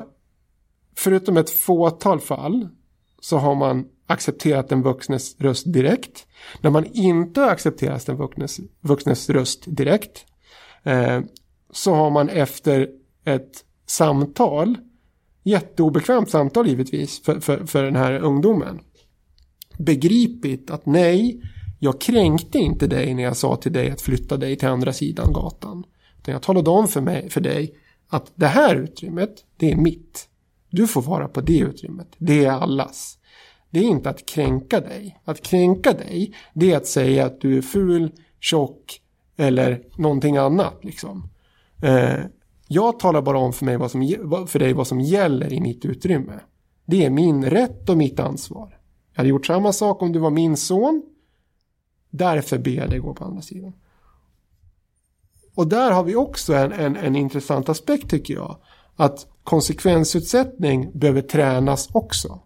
[0.95, 2.67] förutom ett fåtal fall
[3.19, 6.27] så har man accepterat den vuxnes röst direkt.
[6.61, 10.25] När man inte har accepterat den vuxnes, vuxnes röst direkt
[10.83, 11.19] eh,
[11.71, 12.89] så har man efter
[13.25, 14.77] ett samtal,
[15.43, 18.79] jätteobekvämt samtal givetvis för, för, för den här ungdomen,
[19.77, 21.41] begripit att nej,
[21.79, 25.33] jag kränkte inte dig när jag sa till dig att flytta dig till andra sidan
[25.33, 25.83] gatan.
[26.19, 27.75] Utan jag talade om för, mig, för dig
[28.09, 30.29] att det här utrymmet, det är mitt.
[30.69, 32.07] Du får vara på det utrymmet.
[32.17, 33.17] Det är allas.
[33.69, 35.19] Det är inte att kränka dig.
[35.23, 39.01] Att kränka dig, det är att säga att du är ful, tjock
[39.37, 40.79] eller någonting annat.
[40.81, 41.29] Liksom.
[41.81, 42.19] Eh,
[42.67, 44.01] jag talar bara om för, mig vad som,
[44.47, 46.39] för dig vad som gäller i mitt utrymme.
[46.85, 48.79] Det är min rätt och mitt ansvar.
[49.11, 51.03] Jag hade gjort samma sak om du var min son
[52.09, 53.73] Därför ber jag dig gå på andra sidan.
[55.55, 58.57] Och där har vi också en, en, en intressant aspekt tycker jag.
[58.95, 62.39] Att konsekvensutsättning behöver tränas också.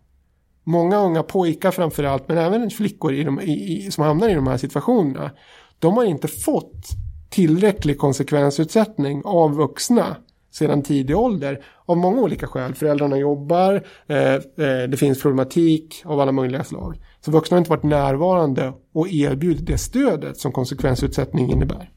[0.64, 4.48] Många unga pojkar framförallt, men även flickor i de, i, i, som hamnar i de
[4.48, 5.32] här situationerna.
[5.80, 6.88] De har inte fått
[7.30, 10.16] tillräcklig konsekvensutsättning av vuxna
[10.52, 11.64] sedan tidig ålder.
[11.86, 12.74] Av många olika skäl.
[12.74, 14.42] Föräldrarna jobbar, eh, eh,
[14.90, 17.00] det finns problematik av alla möjliga slag.
[17.26, 21.90] Så vuxna har inte varit närvarande och erbjudit det stödet som konsekvensutsättning innebär.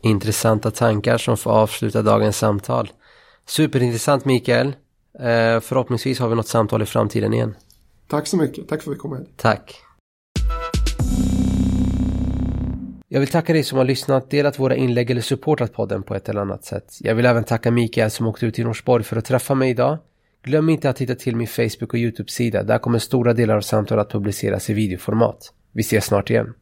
[0.00, 2.90] Intressanta tankar som får avsluta dagens samtal.
[3.46, 4.66] Superintressant Mikael.
[5.18, 7.54] Eh, förhoppningsvis har vi något samtal i framtiden igen.
[8.08, 8.68] Tack så mycket.
[8.68, 9.28] Tack för att vi kom hit.
[9.36, 9.74] Tack.
[13.08, 16.28] Jag vill tacka dig som har lyssnat, delat våra inlägg eller supportat podden på ett
[16.28, 16.98] eller annat sätt.
[17.00, 19.98] Jag vill även tacka Mikael som åkte ut till Norsborg för att träffa mig idag.
[20.44, 22.62] Glöm inte att titta till min Facebook och YouTube-sida.
[22.62, 25.52] Där kommer stora delar av samtalet att publiceras i videoformat.
[25.72, 26.54] Vi ses snart igen.